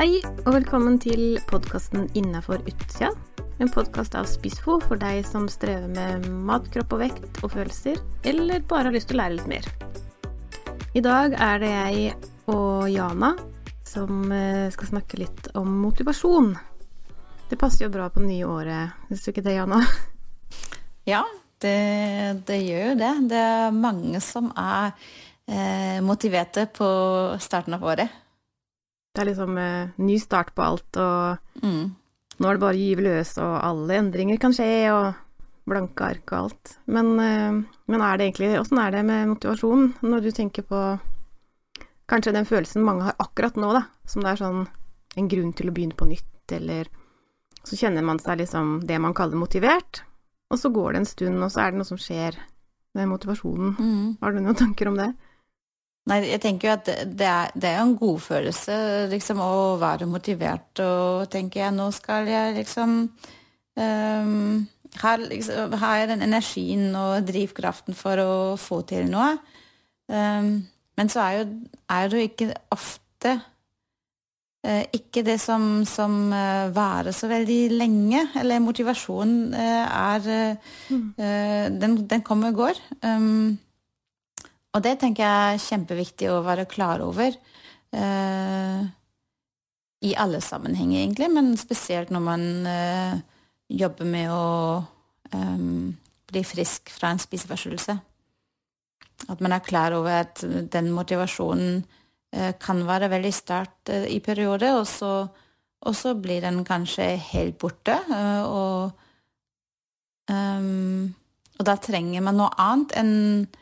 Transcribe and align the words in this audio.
Hei, 0.00 0.22
og 0.46 0.54
velkommen 0.54 0.94
til 0.96 1.34
podkasten 1.44 2.06
Innafor 2.16 2.62
utsida. 2.64 3.10
En 3.60 3.68
podkast 3.68 4.14
av 4.16 4.24
Spissfo 4.30 4.78
for 4.80 4.96
deg 4.96 5.18
som 5.28 5.44
strever 5.52 5.90
med 5.92 6.24
mat, 6.48 6.70
kropp 6.72 6.94
og 6.96 7.02
vekt 7.02 7.40
og 7.44 7.52
følelser, 7.52 7.98
eller 8.24 8.62
bare 8.64 8.88
har 8.88 8.96
lyst 8.96 9.10
til 9.10 9.18
å 9.18 9.20
lære 9.20 9.34
litt 9.34 9.50
mer. 9.52 9.68
I 10.96 11.02
dag 11.04 11.36
er 11.36 11.60
det 11.60 11.72
jeg 11.74 12.14
og 12.48 12.86
Jana 12.88 13.34
som 13.84 14.32
eh, 14.32 14.70
skal 14.72 14.90
snakke 14.94 15.20
litt 15.20 15.50
om 15.60 15.68
motivasjon. 15.82 16.48
Det 17.52 17.60
passer 17.60 17.84
jo 17.84 17.92
bra 17.92 18.08
på 18.08 18.24
nye 18.24 18.48
året, 18.48 18.96
syns 19.10 19.26
du 19.26 19.30
ikke 19.34 19.44
det, 19.50 19.58
Jana? 19.58 19.82
Ja, 21.12 21.26
det, 21.60 21.76
det 22.48 22.62
gjør 22.62 22.94
jo 22.94 22.96
det. 23.04 23.12
Det 23.36 23.44
er 23.52 23.78
mange 23.84 24.24
som 24.24 24.48
er 24.56 24.96
eh, 25.44 26.00
motiverte 26.00 26.70
på 26.72 26.88
starten 27.36 27.76
av 27.76 27.84
året. 27.92 28.16
Det 29.20 29.26
er 29.26 29.34
liksom 29.34 29.58
eh, 29.60 29.88
ny 30.00 30.14
start 30.18 30.54
på 30.56 30.62
alt, 30.64 30.96
og 30.96 31.60
Mm. 31.60 31.90
nå 32.40 32.48
er 32.48 32.54
det 32.56 32.60
bare 32.62 32.72
å 32.72 32.80
gyve 32.80 33.02
løs, 33.04 33.34
og 33.36 33.58
alle 33.62 33.98
endringer 34.00 34.38
kan 34.40 34.54
skje, 34.56 34.88
og 34.94 35.14
blanke 35.68 36.00
ark 36.06 36.32
og 36.32 36.38
alt. 36.38 36.78
Men, 36.88 37.10
eh, 37.20 37.58
men 37.86 38.00
er 38.00 38.16
det 38.16 38.30
egentlig 38.32 38.58
Åssen 38.62 38.78
er 38.80 38.90
det 38.90 39.04
med 39.04 39.28
motivasjon 39.28 39.94
når 40.00 40.22
du 40.24 40.30
tenker 40.32 40.62
på 40.64 40.98
kanskje 42.08 42.32
den 42.32 42.46
følelsen 42.48 42.82
mange 42.82 43.04
har 43.10 43.14
akkurat 43.20 43.56
nå, 43.60 43.72
da, 43.76 43.82
som 44.08 44.22
det 44.24 44.32
er 44.32 44.40
sånn 44.40 44.64
en 45.20 45.28
grunn 45.28 45.52
til 45.52 45.68
å 45.68 45.74
begynne 45.74 45.96
på 45.98 46.08
nytt, 46.08 46.52
eller 46.56 46.88
så 47.62 47.76
kjenner 47.76 48.02
man 48.02 48.18
seg 48.18 48.38
liksom 48.40 48.86
det 48.88 48.98
man 49.04 49.12
kaller 49.14 49.36
motivert, 49.36 50.00
og 50.50 50.58
så 50.58 50.72
går 50.72 50.92
det 50.92 51.02
en 51.04 51.10
stund, 51.12 51.42
og 51.44 51.50
så 51.52 51.60
er 51.66 51.70
det 51.74 51.78
noe 51.82 51.84
som 51.92 52.00
skjer 52.00 52.38
med 52.96 53.06
motivasjonen. 53.12 53.76
Mm. 53.78 54.16
Har 54.22 54.32
du 54.32 54.40
noen 54.40 54.56
tanker 54.58 54.88
om 54.88 54.96
det? 54.96 55.12
Nei, 56.08 56.22
jeg 56.30 56.40
tenker 56.40 56.68
jo 56.68 56.72
at 56.78 56.88
det, 56.88 57.26
er, 57.28 57.50
det 57.54 57.68
er 57.68 57.76
jo 57.76 57.86
en 57.90 57.98
god 58.00 58.22
følelse 58.24 58.76
liksom, 59.12 59.42
å 59.44 59.76
være 59.80 60.08
motivert 60.08 60.80
og 60.82 61.28
tenke 61.30 61.60
jeg, 61.60 61.74
nå 61.76 61.90
skal 61.94 62.28
jeg 62.30 62.54
liksom 62.56 62.94
um, 63.76 64.66
har, 64.98 65.22
liksom, 65.30 65.76
har 65.78 66.00
jeg 66.00 66.10
den 66.10 66.24
energien 66.26 66.88
og 66.98 67.28
drivkraften 67.28 67.94
for 67.94 68.22
å 68.24 68.32
få 68.58 68.80
til 68.88 69.10
noe? 69.12 69.36
Um, 70.10 70.66
men 70.98 71.12
så 71.12 71.22
er 71.22 71.38
jo, 71.38 71.46
er 71.88 72.10
det 72.10 72.18
jo 72.18 72.28
ikke 72.28 72.50
ofte 72.74 73.36
uh, 74.66 74.84
ikke 74.96 75.22
det 75.26 75.38
som, 75.40 75.84
som 75.88 76.32
uh, 76.34 76.72
varer 76.74 77.14
så 77.16 77.30
veldig 77.30 77.60
lenge. 77.76 78.26
Eller 78.40 78.62
motivasjonen 78.64 79.54
uh, 79.54 79.86
er 79.86 80.56
mm. 80.90 81.08
eh, 81.16 81.66
den, 81.80 82.00
den 82.10 82.26
kommer 82.26 82.50
og 82.50 82.64
går. 82.64 82.82
Um, 83.04 83.58
og 84.70 84.82
det 84.84 84.98
tenker 85.00 85.24
jeg 85.24 85.54
er 85.54 85.64
kjempeviktig 85.64 86.28
å 86.30 86.42
være 86.46 86.68
klar 86.70 87.02
over. 87.02 87.34
eh, 87.92 88.82
I 90.00 90.14
alle 90.16 90.40
sammenhenger, 90.40 91.00
egentlig, 91.02 91.30
men 91.34 91.56
spesielt 91.58 92.10
når 92.14 92.22
man 92.22 92.66
eh, 92.66 93.18
jobber 93.68 94.06
med 94.06 94.30
å 94.30 94.84
em, 95.34 95.98
bli 96.30 96.42
frisk 96.46 96.90
fra 96.94 97.10
en 97.10 97.20
spiseforstyrrelse. 97.20 97.98
At 99.28 99.42
man 99.44 99.52
er 99.52 99.66
klar 99.66 99.92
over 99.92 100.22
at 100.22 100.40
den 100.72 100.90
motivasjonen 100.94 101.84
eh, 102.32 102.54
kan 102.62 102.86
være 102.86 103.10
veldig 103.10 103.32
sterk 103.34 103.90
eh, 103.92 104.06
i 104.08 104.20
perioder, 104.24 104.78
og 104.78 104.86
så, 104.88 105.28
og 105.82 105.96
så 105.98 106.14
blir 106.14 106.40
den 106.46 106.64
kanskje 106.64 107.16
helt 107.32 107.58
borte. 107.58 107.98
eh, 108.06 108.42
og, 108.46 108.92
og 110.30 111.66
da 111.66 111.74
trenger 111.82 112.22
man 112.22 112.38
noe 112.38 112.54
annet 112.56 112.94
enn 112.96 113.16
eh, 113.44 113.59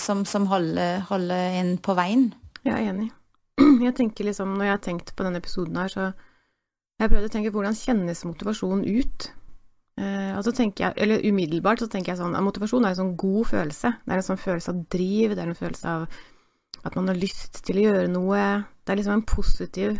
som, 0.00 0.24
som 0.24 0.46
holder, 0.48 1.02
holder 1.10 1.58
en 1.60 1.74
på 1.84 1.94
veien. 1.98 2.30
Jeg 2.64 2.72
er 2.72 2.90
enig. 2.92 3.10
Jeg 3.86 3.94
tenker 3.96 4.24
liksom, 4.24 4.54
Når 4.56 4.64
jeg 4.64 4.72
har 4.74 4.80
tenkt 4.84 5.10
på 5.16 5.24
denne 5.24 5.38
episoden 5.40 5.76
her, 5.80 5.88
så 5.92 6.06
jeg 6.96 7.10
prøvd 7.12 7.26
å 7.28 7.32
tenke 7.32 7.50
hvordan 7.52 7.76
kjennes 7.76 8.22
motivasjon 8.24 8.82
ut? 8.88 9.26
Eh, 10.00 10.32
og 10.36 10.42
så 10.44 10.52
tenker 10.56 10.86
jeg, 10.86 10.96
eller 11.04 11.24
Umiddelbart 11.28 11.80
så 11.80 11.88
tenker 11.92 12.12
jeg 12.14 12.20
sånn 12.20 12.36
motivasjon 12.44 12.84
er 12.84 12.94
en 12.94 12.98
sånn 13.02 13.14
god 13.20 13.48
følelse. 13.50 13.90
Det 14.04 14.12
er 14.12 14.20
en 14.22 14.26
sånn 14.26 14.40
følelse 14.40 14.72
av 14.72 14.82
driv, 14.92 15.34
det 15.36 15.44
er 15.44 15.50
en 15.52 15.58
følelse 15.58 15.92
av 15.92 16.06
at 16.88 16.96
man 16.96 17.08
har 17.12 17.20
lyst 17.20 17.60
til 17.66 17.80
å 17.80 17.84
gjøre 17.86 18.08
noe. 18.12 18.42
Det 18.84 18.92
er 18.94 19.00
liksom 19.00 19.18
en 19.18 19.26
positiv 19.28 19.96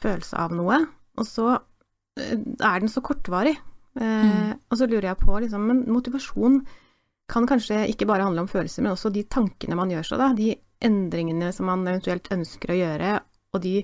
følelse 0.00 0.40
av 0.40 0.56
noe. 0.56 0.80
Og 1.20 1.28
så 1.28 1.46
eh, 1.54 2.36
er 2.36 2.80
den 2.84 2.92
så 2.92 3.04
kortvarig. 3.04 3.56
Eh, 4.00 4.52
Og 4.68 4.76
så 4.80 4.88
lurer 4.88 5.10
jeg 5.10 5.20
på, 5.20 5.36
liksom, 5.44 5.64
men 5.68 5.84
motivasjon 5.92 6.60
kan 7.28 7.46
kanskje 7.48 7.82
ikke 7.92 8.06
bare 8.08 8.24
handle 8.24 8.40
om 8.46 8.48
følelser, 8.50 8.82
men 8.82 8.94
også 8.94 9.10
de 9.12 9.22
tankene 9.28 9.76
man 9.76 9.90
gjør 9.92 10.06
seg, 10.10 10.20
da. 10.22 10.28
De 10.36 10.54
endringene 10.88 11.50
som 11.52 11.66
man 11.68 11.82
eventuelt 11.90 12.30
ønsker 12.32 12.72
å 12.72 12.78
gjøre, 12.78 13.14
og 13.54 13.62
de 13.64 13.74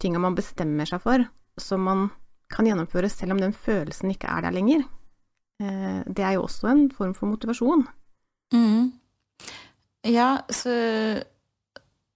tinga 0.00 0.20
man 0.22 0.36
bestemmer 0.38 0.88
seg 0.88 1.02
for, 1.04 1.24
som 1.60 1.84
man 1.84 2.06
kan 2.52 2.68
gjennomføre 2.68 3.08
selv 3.10 3.34
om 3.34 3.40
den 3.42 3.52
følelsen 3.56 4.12
ikke 4.12 4.30
er 4.30 4.46
der 4.46 4.54
lenger. 4.54 4.84
Eh, 5.60 6.02
Det 6.06 6.24
er 6.24 6.36
jo 6.36 6.44
også 6.46 6.68
en 6.70 6.84
form 6.94 7.14
for 7.16 7.26
motivasjon. 7.32 7.86
Mm. 8.54 8.92
Ja, 10.06 10.42
så, 10.54 10.70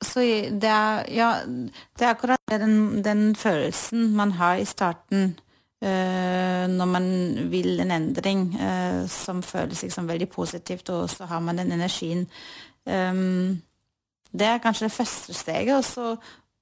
så 0.04 0.22
det 0.22 0.70
er 0.70 1.08
Ja, 1.10 1.30
det 1.44 2.04
er 2.06 2.12
akkurat 2.14 2.38
den, 2.52 3.02
den 3.02 3.34
følelsen 3.34 4.12
man 4.14 4.36
har 4.38 4.60
i 4.60 4.64
starten 4.68 5.34
når 5.80 6.88
man 6.90 7.06
vil 7.50 7.80
en 7.80 7.94
endring 7.94 8.42
eh, 8.60 9.06
som 9.08 9.42
føles 9.42 9.82
liksom 9.86 10.08
veldig 10.08 10.28
positivt, 10.28 10.90
og 10.92 11.10
så 11.10 11.24
har 11.30 11.40
man 11.40 11.56
den 11.56 11.72
energien. 11.72 12.26
Um, 12.84 13.62
det 14.32 14.46
er 14.46 14.60
kanskje 14.62 14.86
det 14.86 14.92
første 14.92 15.34
steget, 15.34 15.96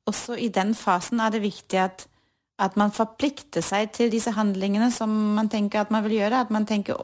og 0.06 0.14
så 0.14 0.36
i 0.38 0.48
den 0.48 0.74
fasen 0.74 1.20
er 1.20 1.34
det 1.34 1.42
viktig 1.42 1.78
at, 1.82 2.06
at 2.58 2.76
man 2.76 2.94
forplikter 2.94 3.60
seg 3.60 3.90
til 3.92 4.12
disse 4.12 4.32
handlingene 4.32 4.90
som 4.94 5.10
man 5.36 5.50
tenker 5.52 5.82
at 5.82 5.90
man 5.90 6.04
vil 6.06 6.16
gjøre. 6.20 6.40
At 6.40 6.50
man 6.50 6.66
tenker 6.66 6.96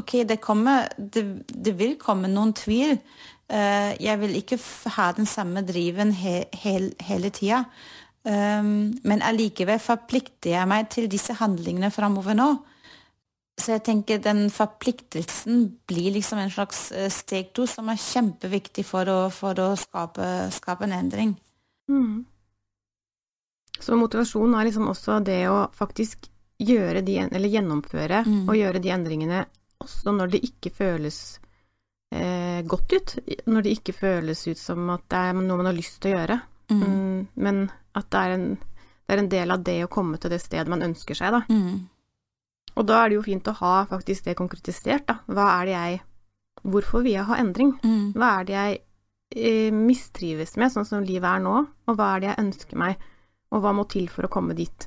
ok, 0.00 0.12
det, 0.28 0.40
kommer, 0.40 0.88
det, 0.98 1.44
det 1.46 1.76
vil 1.78 1.96
komme 2.00 2.28
noen 2.28 2.52
tvil. 2.56 2.98
Eh, 3.50 3.92
jeg 4.02 4.20
vil 4.20 4.36
ikke 4.38 4.58
ha 4.96 5.10
den 5.16 5.26
samme 5.26 5.62
driven 5.66 6.12
he, 6.12 6.44
he, 6.52 6.76
hele 7.06 7.30
tida. 7.30 7.64
Um, 8.22 8.98
men 9.08 9.22
allikevel 9.24 9.78
forplikter 9.80 10.50
jeg 10.52 10.68
meg 10.68 10.90
til 10.92 11.06
disse 11.08 11.32
handlingene 11.38 11.88
framover 11.94 12.36
nå. 12.36 12.48
Så 13.60 13.74
jeg 13.74 13.82
tenker 13.84 14.20
den 14.24 14.46
forpliktelsen 14.52 15.62
blir 15.88 16.12
liksom 16.14 16.38
en 16.40 16.52
slags 16.52 16.90
eh, 16.96 17.08
steg 17.12 17.50
to 17.56 17.66
som 17.68 17.88
er 17.92 18.00
kjempeviktig 18.00 18.84
for 18.88 19.08
å, 19.08 19.18
for 19.32 19.56
å 19.60 19.70
skape, 19.76 20.26
skape 20.52 20.84
en 20.88 20.94
endring. 20.96 21.34
Mm. 21.92 22.22
Så 23.80 23.96
motivasjon 23.96 24.54
er 24.56 24.68
liksom 24.68 24.88
også 24.92 25.18
det 25.24 25.42
å 25.48 25.62
faktisk 25.76 26.28
gjøre 26.60 27.00
de, 27.04 27.18
eller 27.24 27.48
gjennomføre 27.52 28.22
Mm. 28.26 28.48
og 28.48 28.56
gjøre 28.56 28.80
de 28.84 28.90
endringene 28.92 29.44
også 29.80 30.12
når 30.12 30.30
det 30.34 30.42
ikke 30.44 30.70
føles 30.76 31.38
eh, 32.12 32.60
godt 32.68 32.92
ut, 32.92 33.14
når 33.48 33.62
det 33.64 33.72
ikke 33.78 33.94
føles 33.96 34.42
ut 34.48 34.58
som 34.60 34.88
at 34.92 35.06
det 35.08 35.20
er 35.30 35.32
noe 35.40 35.56
man 35.56 35.70
har 35.70 35.76
lyst 35.76 36.00
til 36.02 36.12
å 36.12 36.18
gjøre, 36.18 36.40
Mm. 36.70 36.82
mm, 36.86 37.28
men 37.42 37.56
at 37.98 38.10
det 38.12 38.20
er, 38.20 38.34
en, 38.36 38.50
det 39.06 39.14
er 39.14 39.22
en 39.22 39.32
del 39.32 39.54
av 39.54 39.64
det 39.66 39.78
å 39.84 39.90
komme 39.92 40.20
til 40.20 40.32
det 40.32 40.40
stedet 40.42 40.70
man 40.70 40.84
ønsker 40.86 41.18
seg, 41.18 41.34
da. 41.34 41.42
Mm. 41.50 41.88
Og 42.78 42.86
da 42.86 43.00
er 43.00 43.10
det 43.10 43.18
jo 43.18 43.26
fint 43.26 43.50
å 43.50 43.56
ha 43.58 43.74
faktisk 43.90 44.28
det 44.28 44.36
konkretisert, 44.38 45.08
da. 45.08 45.18
Hva 45.30 45.50
er 45.58 45.68
det 45.68 45.76
jeg 45.76 46.00
Hvorfor 46.60 47.00
vil 47.00 47.14
jeg 47.14 47.24
ha 47.24 47.38
endring? 47.40 47.70
Mm. 47.80 48.10
Hva 48.12 48.26
er 48.36 48.44
det 48.44 48.52
jeg 48.52 48.80
eh, 49.32 49.72
mistrives 49.72 50.58
med, 50.60 50.68
sånn 50.74 50.84
som 50.84 51.06
livet 51.06 51.24
er 51.24 51.40
nå, 51.40 51.54
og 51.88 51.96
hva 51.96 52.10
er 52.12 52.20
det 52.20 52.28
jeg 52.28 52.42
ønsker 52.42 52.80
meg, 52.82 53.06
og 53.48 53.62
hva 53.64 53.72
må 53.78 53.86
til 53.88 54.10
for 54.12 54.28
å 54.28 54.32
komme 54.34 54.52
dit? 54.58 54.84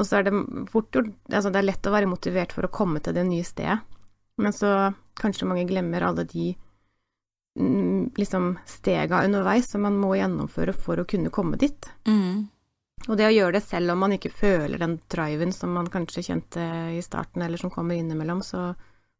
Og 0.00 0.08
så 0.08 0.16
er 0.16 0.30
det 0.30 0.32
fort 0.72 0.88
gjort 0.96 1.10
Altså, 1.28 1.52
det 1.52 1.60
er 1.60 1.68
lett 1.68 1.90
å 1.90 1.92
være 1.92 2.08
motivert 2.08 2.54
for 2.56 2.64
å 2.64 2.72
komme 2.72 3.02
til 3.04 3.12
det 3.18 3.26
nye 3.28 3.44
stedet, 3.44 3.76
men 4.40 4.56
så 4.56 4.94
kanskje 5.20 5.50
mange 5.50 5.66
glemmer 5.68 6.06
alle 6.06 6.24
de 6.24 6.54
liksom 8.16 8.58
stega 8.66 9.24
underveis 9.24 9.70
som 9.70 9.82
man 9.82 9.98
må 9.98 10.14
gjennomføre 10.14 10.72
for 10.76 11.00
å 11.00 11.06
kunne 11.08 11.32
komme 11.34 11.58
dit. 11.58 11.88
Mm. 12.06 12.46
Og 13.08 13.16
det 13.16 13.26
å 13.26 13.32
gjøre 13.32 13.56
det 13.56 13.64
selv 13.64 13.94
om 13.94 14.02
man 14.04 14.14
ikke 14.14 14.32
føler 14.32 14.78
den 14.78 14.98
driven 15.10 15.52
som 15.56 15.72
man 15.74 15.88
kanskje 15.90 16.24
kjente 16.28 16.64
i 16.94 17.00
starten, 17.02 17.42
eller 17.42 17.60
som 17.60 17.72
kommer 17.72 17.96
innimellom, 17.96 18.42
så, 18.44 18.70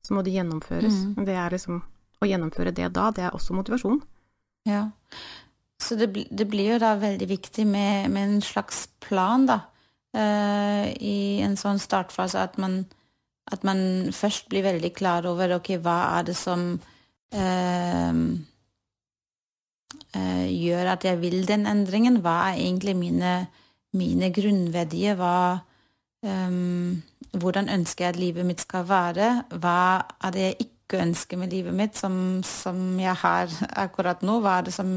så 0.04 0.14
må 0.14 0.22
det 0.22 0.34
gjennomføres. 0.36 1.00
Mm. 1.16 1.24
Det 1.26 1.36
er 1.36 1.56
liksom 1.56 1.82
Å 2.20 2.26
gjennomføre 2.28 2.74
det 2.76 2.90
da, 2.92 3.06
det 3.16 3.22
er 3.24 3.32
også 3.32 3.54
motivasjon. 3.56 4.02
Ja. 4.68 4.90
Så 5.80 5.96
det, 5.96 6.10
det 6.28 6.44
blir 6.52 6.74
jo 6.74 6.80
da 6.82 6.90
veldig 7.00 7.28
viktig 7.30 7.64
med, 7.64 8.10
med 8.12 8.26
en 8.26 8.42
slags 8.44 8.90
plan, 9.00 9.46
da. 9.48 9.62
uh, 10.12 10.84
I 11.00 11.40
en 11.40 11.56
sånn 11.56 11.80
startfase 11.80 12.42
at 12.44 12.58
man, 12.60 12.82
at 13.48 13.64
man 13.64 14.12
først 14.12 14.50
blir 14.52 14.66
veldig 14.68 14.92
klar 14.98 15.24
over 15.30 15.56
ok, 15.56 15.78
hva 15.80 15.96
er 16.18 16.28
det 16.28 16.36
som 16.36 16.74
gjør 20.50 20.92
at 20.92 21.04
jeg 21.06 21.20
vil 21.20 21.46
den 21.48 21.66
endringen? 21.70 22.20
Hva 22.24 22.50
er 22.50 22.58
egentlig 22.58 22.96
mine, 22.98 23.34
mine 23.94 24.32
grunnverdier? 24.34 25.14
Hva, 25.18 25.58
ehm, 26.26 27.02
hvordan 27.38 27.70
ønsker 27.70 28.04
jeg 28.04 28.14
at 28.14 28.20
livet 28.20 28.46
mitt 28.46 28.60
skal 28.60 28.88
være? 28.88 29.28
Hva 29.62 30.02
er 30.24 30.34
det 30.34 30.42
jeg 30.46 30.56
ikke 30.66 31.04
ønsker 31.04 31.38
med 31.38 31.54
livet 31.54 31.74
mitt, 31.74 31.96
som, 31.96 32.42
som 32.42 32.98
jeg 32.98 33.14
har 33.22 33.54
akkurat 33.78 34.22
nå? 34.26 34.40
Hva 34.42 34.58
er 34.58 34.66
det 34.66 34.74
som 34.74 34.90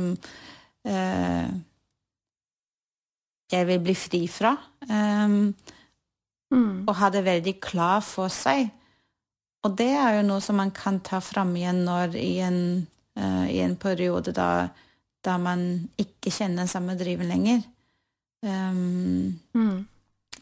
eh, 0.89 1.47
jeg 3.53 3.67
vil 3.69 3.79
bli 3.85 3.93
fri 3.93 4.27
fra. 4.27 4.57
Um, 4.89 5.53
Mm. 6.53 6.85
og 6.87 6.95
ha 6.95 7.09
det 7.09 7.23
veldig 7.25 7.55
klar 7.65 8.01
for 8.05 8.29
seg. 8.29 8.67
Og 9.63 9.75
det 9.79 9.91
er 9.95 10.17
jo 10.17 10.25
noe 10.27 10.41
som 10.43 10.57
man 10.59 10.71
kan 10.75 10.97
ta 10.99 11.19
fram 11.23 11.53
igjen 11.55 11.83
når 11.87 12.17
i 12.19 12.33
en, 12.43 12.57
uh, 13.19 13.45
i 13.47 13.61
en 13.63 13.75
periode 13.79 14.33
da, 14.35 14.67
da 15.23 15.37
man 15.39 15.87
ikke 16.01 16.31
kjenner 16.35 16.63
den 16.65 16.71
samme 16.71 16.97
driven 16.99 17.29
lenger. 17.31 17.63
Um, 18.43 19.39
Mm. 19.55 19.85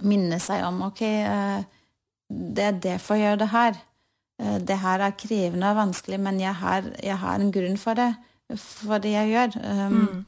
minne 0.02 0.40
seg 0.42 0.64
om 0.66 0.80
ok, 0.88 1.02
uh, 1.06 1.62
det 2.32 2.64
er 2.66 2.80
derfor 2.82 3.16
jeg 3.20 3.28
gjør 3.30 3.40
det 3.44 3.50
her. 3.52 3.76
Uh, 4.42 4.58
det 4.58 4.78
her 4.82 5.00
er 5.06 5.12
krevende 5.20 5.70
og 5.70 5.78
vanskelig, 5.78 6.20
men 6.20 6.40
jeg 6.42 6.56
har, 6.56 6.82
jeg 7.04 7.18
har 7.22 7.36
en 7.38 7.52
grunn 7.54 7.78
for 7.78 7.94
det, 7.94 8.16
for 8.58 8.98
det 8.98 9.12
jeg 9.14 9.30
gjør. 9.36 9.60
Um, 9.62 9.94
Mm. 10.02 10.26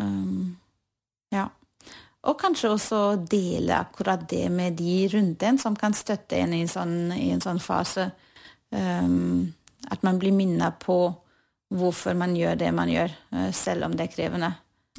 um. 0.00 0.56
Og 2.28 2.36
kanskje 2.40 2.72
også 2.74 3.02
dele 3.30 3.78
akkurat 3.78 4.26
det 4.28 4.46
med 4.52 4.76
de 4.76 5.06
rundt 5.12 5.42
en, 5.48 5.58
som 5.60 5.76
kan 5.78 5.96
støtte 5.96 6.36
en 6.36 6.52
i 6.52 6.62
en 6.64 6.70
sånn, 6.70 6.96
i 7.16 7.30
en 7.32 7.44
sånn 7.44 7.60
fase. 7.62 8.10
Um, 8.68 9.54
at 9.88 10.02
man 10.04 10.18
blir 10.20 10.34
minnet 10.36 10.76
på 10.82 10.98
hvorfor 11.74 12.16
man 12.16 12.34
gjør 12.36 12.56
det 12.60 12.72
man 12.72 12.90
gjør, 12.92 13.12
eh, 13.32 13.50
selv 13.52 13.86
om 13.86 13.96
det 13.96 14.08
er 14.08 14.12
krevende. 14.12 14.50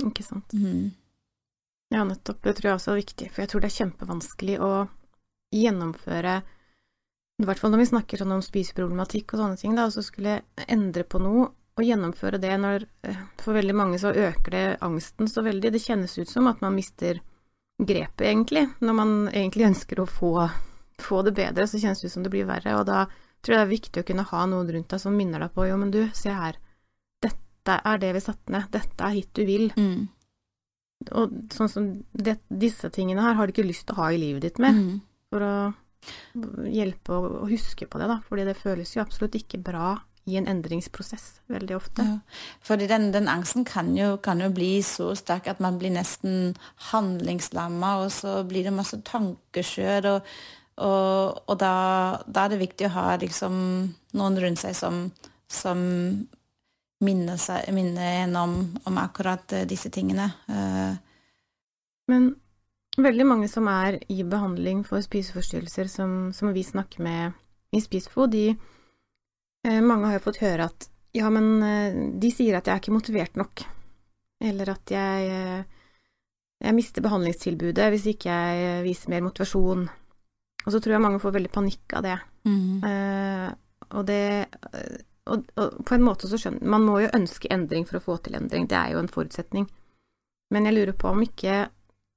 Ikke 0.06 0.24
sant. 0.26 0.54
Mm. 0.54 0.92
Ja, 1.90 2.04
nettopp. 2.06 2.42
Det 2.44 2.56
tror 2.58 2.70
jeg 2.70 2.78
også 2.78 2.94
er 2.94 3.02
viktig, 3.02 3.30
for 3.34 3.44
jeg 3.44 3.52
tror 3.52 3.64
det 3.64 3.70
er 3.72 3.80
kjempevanskelig 3.80 4.58
å 4.62 4.72
gjennomføre 5.56 6.42
I 7.40 7.46
hvert 7.48 7.62
fall 7.62 7.72
når 7.72 7.80
vi 7.80 7.88
snakker 7.88 8.20
sånn 8.20 8.34
om 8.36 8.42
spiseproblematikk 8.44 9.32
og 9.34 9.40
sånne 9.40 9.58
ting, 9.58 9.72
da, 9.78 9.86
og 9.88 9.94
så 9.96 10.04
skulle 10.04 10.34
jeg 10.36 10.66
endre 10.76 11.06
på 11.08 11.22
noe 11.24 11.46
og 11.80 11.88
gjennomføre 11.88 12.40
det 12.44 12.52
når 12.60 12.84
eh, 13.08 13.20
For 13.40 13.56
veldig 13.56 13.76
mange 13.78 14.00
så 14.02 14.12
øker 14.12 14.52
det 14.56 14.64
angsten 14.86 15.30
så 15.32 15.44
veldig. 15.46 15.72
Det 15.74 15.82
kjennes 15.84 16.18
ut 16.20 16.30
som 16.30 16.50
at 16.52 16.62
man 16.62 16.76
mister 16.76 17.22
grepet, 17.80 18.26
egentlig. 18.28 18.66
Når 18.84 18.98
man 18.98 19.14
egentlig 19.32 19.70
ønsker 19.70 20.02
å 20.04 20.08
få, 20.10 20.34
få 21.00 21.22
det 21.24 21.34
bedre, 21.38 21.68
så 21.68 21.80
kjennes 21.80 22.02
det 22.04 22.12
ut 22.12 22.16
som 22.18 22.26
det 22.26 22.34
blir 22.34 22.48
verre. 22.50 22.76
Og 22.82 22.86
da 22.90 23.06
tror 23.40 23.56
jeg 23.56 23.60
det 23.62 23.66
er 23.68 23.76
viktig 23.78 24.02
å 24.04 24.08
kunne 24.10 24.28
ha 24.34 24.46
noen 24.52 24.72
rundt 24.76 24.92
deg 24.92 25.00
som 25.00 25.16
minner 25.16 25.40
deg 25.46 25.54
på 25.56 25.68
jo, 25.70 25.78
men 25.80 25.94
du, 25.96 26.02
se 26.14 26.34
her. 26.36 26.60
Dette 27.24 27.80
er 27.88 28.02
det 28.02 28.14
vi 28.18 28.24
satte 28.26 28.52
ned. 28.52 28.68
Dette 28.74 29.06
er 29.08 29.16
hit 29.16 29.32
du 29.40 29.46
vil. 29.48 29.70
Mm. 29.80 30.10
Og 31.16 31.38
sånn 31.56 31.72
som 31.72 31.86
det, 32.12 32.42
disse 32.52 32.90
tingene 32.92 33.24
her 33.24 33.38
har 33.40 33.48
du 33.48 33.56
ikke 33.56 33.68
lyst 33.70 33.88
til 33.88 33.96
å 33.96 34.02
ha 34.04 34.10
i 34.12 34.20
livet 34.20 34.44
ditt 34.44 34.60
mer, 34.60 34.76
Mm. 34.76 35.00
for 35.32 35.46
å 35.48 35.54
hjelpe 36.68 37.16
og 37.16 37.26
å 37.44 37.48
huske 37.48 37.88
på 37.88 38.00
det, 38.00 38.08
da. 38.12 38.20
Fordi 38.28 38.46
det 38.48 38.58
føles 38.60 38.92
jo 38.96 39.02
absolutt 39.04 39.36
ikke 39.40 39.62
bra 39.64 39.94
i 40.30 40.38
en 40.40 40.48
endringsprosess 40.48 41.42
veldig 41.52 41.76
ofte. 41.76 42.06
Ja. 42.06 42.46
Fordi 42.66 42.88
den, 42.88 43.10
den 43.16 43.28
angsten 43.32 43.66
kan 43.68 43.92
jo, 43.98 44.14
kan 44.24 44.42
jo 44.44 44.52
bli 44.54 44.78
så 44.86 45.12
sterk 45.18 45.50
at 45.50 45.60
man 45.64 45.82
blir 45.82 45.94
nesten 45.96 46.56
handlingslamma, 46.92 47.96
og 48.06 48.14
så 48.14 48.40
blir 48.48 48.70
det 48.70 48.76
masse 48.78 49.02
tankeskjør, 49.10 50.10
og, 50.14 50.34
og, 50.80 51.44
og 51.50 51.60
da, 51.60 51.74
da 52.28 52.46
er 52.46 52.54
det 52.54 52.64
viktig 52.64 52.88
å 52.88 52.96
ha 52.96 53.08
liksom 53.20 53.56
noen 54.16 54.40
rundt 54.46 54.62
seg 54.62 54.78
som, 54.78 55.08
som 55.52 55.82
minner, 57.04 57.38
seg, 57.40 57.68
minner 57.76 58.24
en 58.26 58.38
om, 58.40 58.60
om 58.88 59.02
akkurat 59.02 59.58
eh, 59.58 59.68
disse 59.68 59.92
tingene. 59.94 60.30
Eh, 60.52 60.98
Men 62.10 62.32
veldig 62.98 63.26
mange 63.28 63.48
som 63.48 63.68
er 63.72 64.00
i 64.10 64.24
behandling 64.26 64.82
for 64.88 65.00
spiseforstyrrelser, 65.06 65.88
som, 65.88 66.34
som 66.34 66.50
vi 66.56 66.64
snakker 66.66 67.04
med 67.06 67.38
i 67.72 67.80
Spisfo, 67.84 68.26
de 68.28 68.56
Mange 69.68 70.08
har 70.08 70.16
jo 70.16 70.24
fått 70.24 70.40
høre 70.44 70.70
at 70.70 70.88
ja, 71.18 71.28
men 71.34 71.64
eh, 71.66 71.98
de 72.22 72.30
sier 72.32 72.56
at 72.56 72.68
jeg 72.70 72.76
er 72.76 72.82
ikke 72.84 72.94
motivert 72.96 73.36
nok, 73.40 73.64
eller 74.46 74.72
at 74.76 74.94
jeg 74.94 75.32
eh, 75.34 75.80
jeg 76.60 76.76
mister 76.76 77.04
behandlingstilbudet 77.04 77.88
hvis 77.94 78.08
ikke 78.14 78.30
jeg 78.36 78.64
eh, 78.68 78.84
viser 78.84 79.14
mer 79.14 79.24
motivasjon. 79.24 79.86
Og 80.66 80.74
så 80.74 80.82
tror 80.84 80.98
jeg 80.98 81.04
mange 81.06 81.22
får 81.24 81.38
veldig 81.38 81.52
panikk 81.54 81.96
av 81.96 82.06
det. 82.06 82.18
Eh, 82.84 83.48
og 83.96 84.06
det 84.10 84.24
eh, 84.44 84.98
og, 85.30 85.46
og 85.62 85.84
på 85.86 85.94
en 85.96 86.04
måte 86.04 86.26
så 86.26 86.40
skjønner 86.42 86.72
Man 86.74 86.88
må 86.88 86.96
jo 87.04 87.12
ønske 87.14 87.52
endring 87.54 87.84
for 87.86 88.00
å 88.00 88.04
få 88.04 88.16
til 88.26 88.36
endring, 88.40 88.66
det 88.68 88.78
er 88.80 88.96
jo 88.96 89.04
en 89.04 89.12
forutsetning. 89.12 89.68
Men 90.50 90.66
jeg 90.66 90.76
lurer 90.76 90.98
på 90.98 91.12
om 91.12 91.22
ikke 91.24 91.68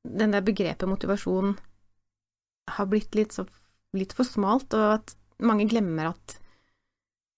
den 0.03 0.33
der 0.33 0.43
begrepet 0.43 0.89
motivasjon 0.89 1.53
har 2.73 2.89
blitt 2.89 3.15
litt, 3.15 3.35
så, 3.37 3.45
litt 3.95 4.15
for 4.17 4.27
smalt, 4.27 4.73
og 4.75 4.97
at 4.97 5.15
mange 5.45 5.69
glemmer 5.71 6.11
at 6.15 6.39
eh, 6.39 6.42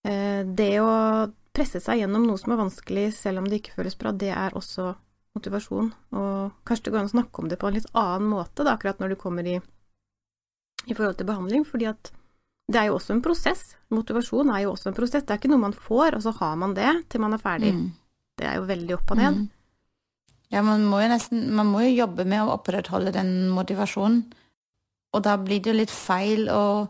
det 0.05 0.73
å 0.85 0.93
presse 1.55 1.81
seg 1.81 2.03
gjennom 2.03 2.27
noe 2.29 2.41
som 2.41 2.53
er 2.53 2.61
vanskelig, 2.61 3.07
selv 3.17 3.41
om 3.41 3.47
det 3.49 3.61
ikke 3.61 3.77
føles 3.79 3.97
bra, 3.97 4.13
det 4.13 4.33
er 4.35 4.57
også 4.59 4.91
motivasjon. 5.39 5.93
Og 6.15 6.67
kanskje 6.67 6.89
det 6.89 6.95
går 6.95 7.03
an 7.03 7.11
å 7.11 7.15
snakke 7.15 7.43
om 7.43 7.49
det 7.51 7.59
på 7.61 7.71
en 7.71 7.79
litt 7.79 7.89
annen 7.93 8.29
måte, 8.33 8.67
da, 8.67 8.75
akkurat 8.75 9.01
når 9.01 9.15
du 9.15 9.21
kommer 9.21 9.49
i, 9.49 9.57
i 10.85 10.93
forhold 10.95 11.17
til 11.21 11.31
behandling, 11.31 11.67
fordi 11.69 11.89
at 11.91 12.13
det 12.71 12.81
er 12.81 12.89
jo 12.89 12.97
også 12.99 13.13
en 13.15 13.25
prosess. 13.25 13.65
Motivasjon 13.93 14.51
er 14.55 14.65
jo 14.65 14.73
også 14.73 14.91
en 14.91 14.97
prosess. 14.97 15.25
Det 15.25 15.35
er 15.35 15.41
ikke 15.43 15.53
noe 15.53 15.67
man 15.67 15.77
får, 15.77 16.17
og 16.17 16.25
så 16.25 16.33
har 16.39 16.55
man 16.61 16.73
det 16.77 16.93
til 17.13 17.21
man 17.21 17.37
er 17.37 17.43
ferdig. 17.43 17.75
Mm. 17.77 17.91
Det 18.41 18.49
er 18.49 18.57
jo 18.57 18.69
veldig 18.71 18.97
opp 18.97 19.13
og 19.13 19.21
ned. 19.21 19.43
Mm. 19.43 19.51
Ja, 20.55 20.63
man 20.65 20.85
må 20.87 21.01
jo 21.03 21.11
nesten 21.11 21.49
Man 21.57 21.71
må 21.73 21.83
jo 21.83 21.93
jobbe 21.97 22.27
med 22.29 22.45
å 22.45 22.55
opprettholde 22.55 23.13
den 23.15 23.51
motivasjonen. 23.53 24.23
Og 25.15 25.23
da 25.23 25.37
blir 25.39 25.61
det 25.63 25.71
jo 25.71 25.77
litt 25.77 25.93
feil 25.93 26.49
å, 26.51 26.89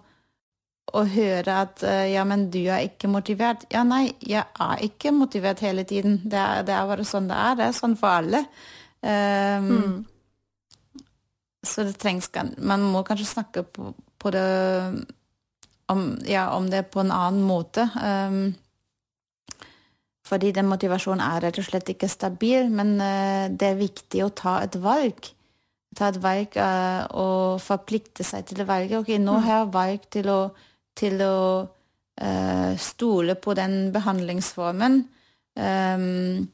å 0.93 1.05
høre 1.09 1.59
at 1.65 1.83
eh, 1.87 2.13
ja, 2.13 2.25
men 2.29 2.49
du 2.53 2.61
er 2.69 2.85
ikke 2.87 3.09
motivert. 3.11 3.65
Ja, 3.73 3.83
nei, 3.89 4.13
jeg 4.21 4.45
er 4.45 4.83
ikke 4.85 5.15
motivert 5.17 5.63
hele 5.65 5.87
tiden. 5.89 6.21
Det 6.25 6.39
er, 6.39 6.65
det 6.67 6.75
er 6.77 6.89
bare 6.91 7.07
sånn 7.09 7.31
det 7.31 7.39
er. 7.41 7.61
Det 7.61 7.69
er 7.69 7.79
sånn 7.79 7.97
for 8.01 8.21
alle. 8.23 8.45
Um, 9.05 9.71
Mm. 9.75 10.03
Så 11.65 11.81
det 11.89 11.95
trengs 11.97 12.29
Man 12.59 12.83
må 12.93 13.01
kanskje 13.09 13.25
snakke 13.25 13.63
på, 13.65 13.95
på 14.21 14.31
det 14.31 14.45
om, 15.89 16.19
ja, 16.29 16.51
om 16.57 16.69
det 16.71 16.91
på 16.93 17.01
en 17.01 17.13
annen 17.13 17.43
måte. 17.43 17.89
Um, 17.97 18.55
fordi 20.25 20.53
den 20.53 20.69
motivasjonen 20.69 21.25
er 21.25 21.41
rett 21.45 21.61
og 21.61 21.67
slett 21.67 21.89
ikke 21.89 22.09
stabil, 22.09 22.69
men 22.73 22.97
uh, 23.01 23.49
det 23.49 23.71
er 23.71 23.81
viktig 23.81 24.25
å 24.25 24.33
ta 24.37 24.59
et 24.65 24.77
valg. 24.81 25.33
Ta 25.95 26.09
et 26.11 26.19
valg 26.19 26.57
eh, 26.59 27.03
og 27.23 27.61
forplikte 27.63 28.25
seg 28.27 28.49
til 28.49 28.65
å 28.65 28.67
velge. 28.67 28.99
Ok, 28.99 29.13
nå 29.23 29.37
har 29.45 29.61
jeg 29.61 29.75
valg 29.77 30.09
til 30.11 30.27
å, 30.33 30.39
til 30.99 31.23
å 31.25 31.39
uh, 31.65 32.73
stole 32.79 33.35
på 33.35 33.55
den 33.59 33.93
behandlingsformen. 33.95 35.03
Um, 35.55 36.47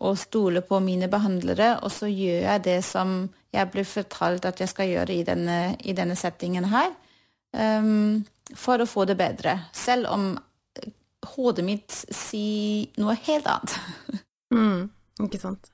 og 0.00 0.16
stole 0.16 0.62
på 0.64 0.78
mine 0.80 1.10
behandlere, 1.12 1.74
og 1.84 1.92
så 1.92 2.08
gjør 2.08 2.46
jeg 2.46 2.64
det 2.64 2.78
som 2.86 3.28
jeg 3.52 3.68
blir 3.72 3.84
fortalt 3.84 4.46
at 4.48 4.62
jeg 4.62 4.70
skal 4.70 4.88
gjøre 4.88 5.12
i 5.12 5.24
denne, 5.26 5.58
i 5.84 5.92
denne 5.96 6.16
settingen 6.16 6.70
her, 6.70 6.88
um, 7.52 8.22
for 8.56 8.80
å 8.80 8.88
få 8.88 9.04
det 9.10 9.18
bedre. 9.20 9.58
Selv 9.76 10.08
om 10.08 10.32
hodet 11.34 11.66
mitt 11.66 11.92
sier 11.92 12.88
noe 13.02 13.18
helt 13.28 13.50
annet. 13.50 13.78
Mm. 14.50 14.88
Ikke 15.22 15.38
sant. 15.38 15.68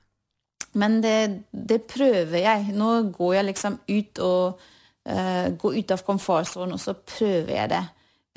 Men 0.77 0.99
det, 1.01 1.41
det 1.49 1.79
prøver 1.89 2.43
jeg. 2.43 2.75
Nå 2.77 3.07
går 3.15 3.31
jeg 3.39 3.45
liksom 3.47 3.79
ut 3.89 4.19
og 4.21 4.59
uh, 4.61 5.47
går 5.57 5.79
ut 5.79 5.93
av 5.95 6.03
komfortsonen, 6.05 6.75
og 6.75 6.83
så 6.83 6.93
prøver 6.93 7.55
jeg 7.55 7.71
det. 7.71 7.79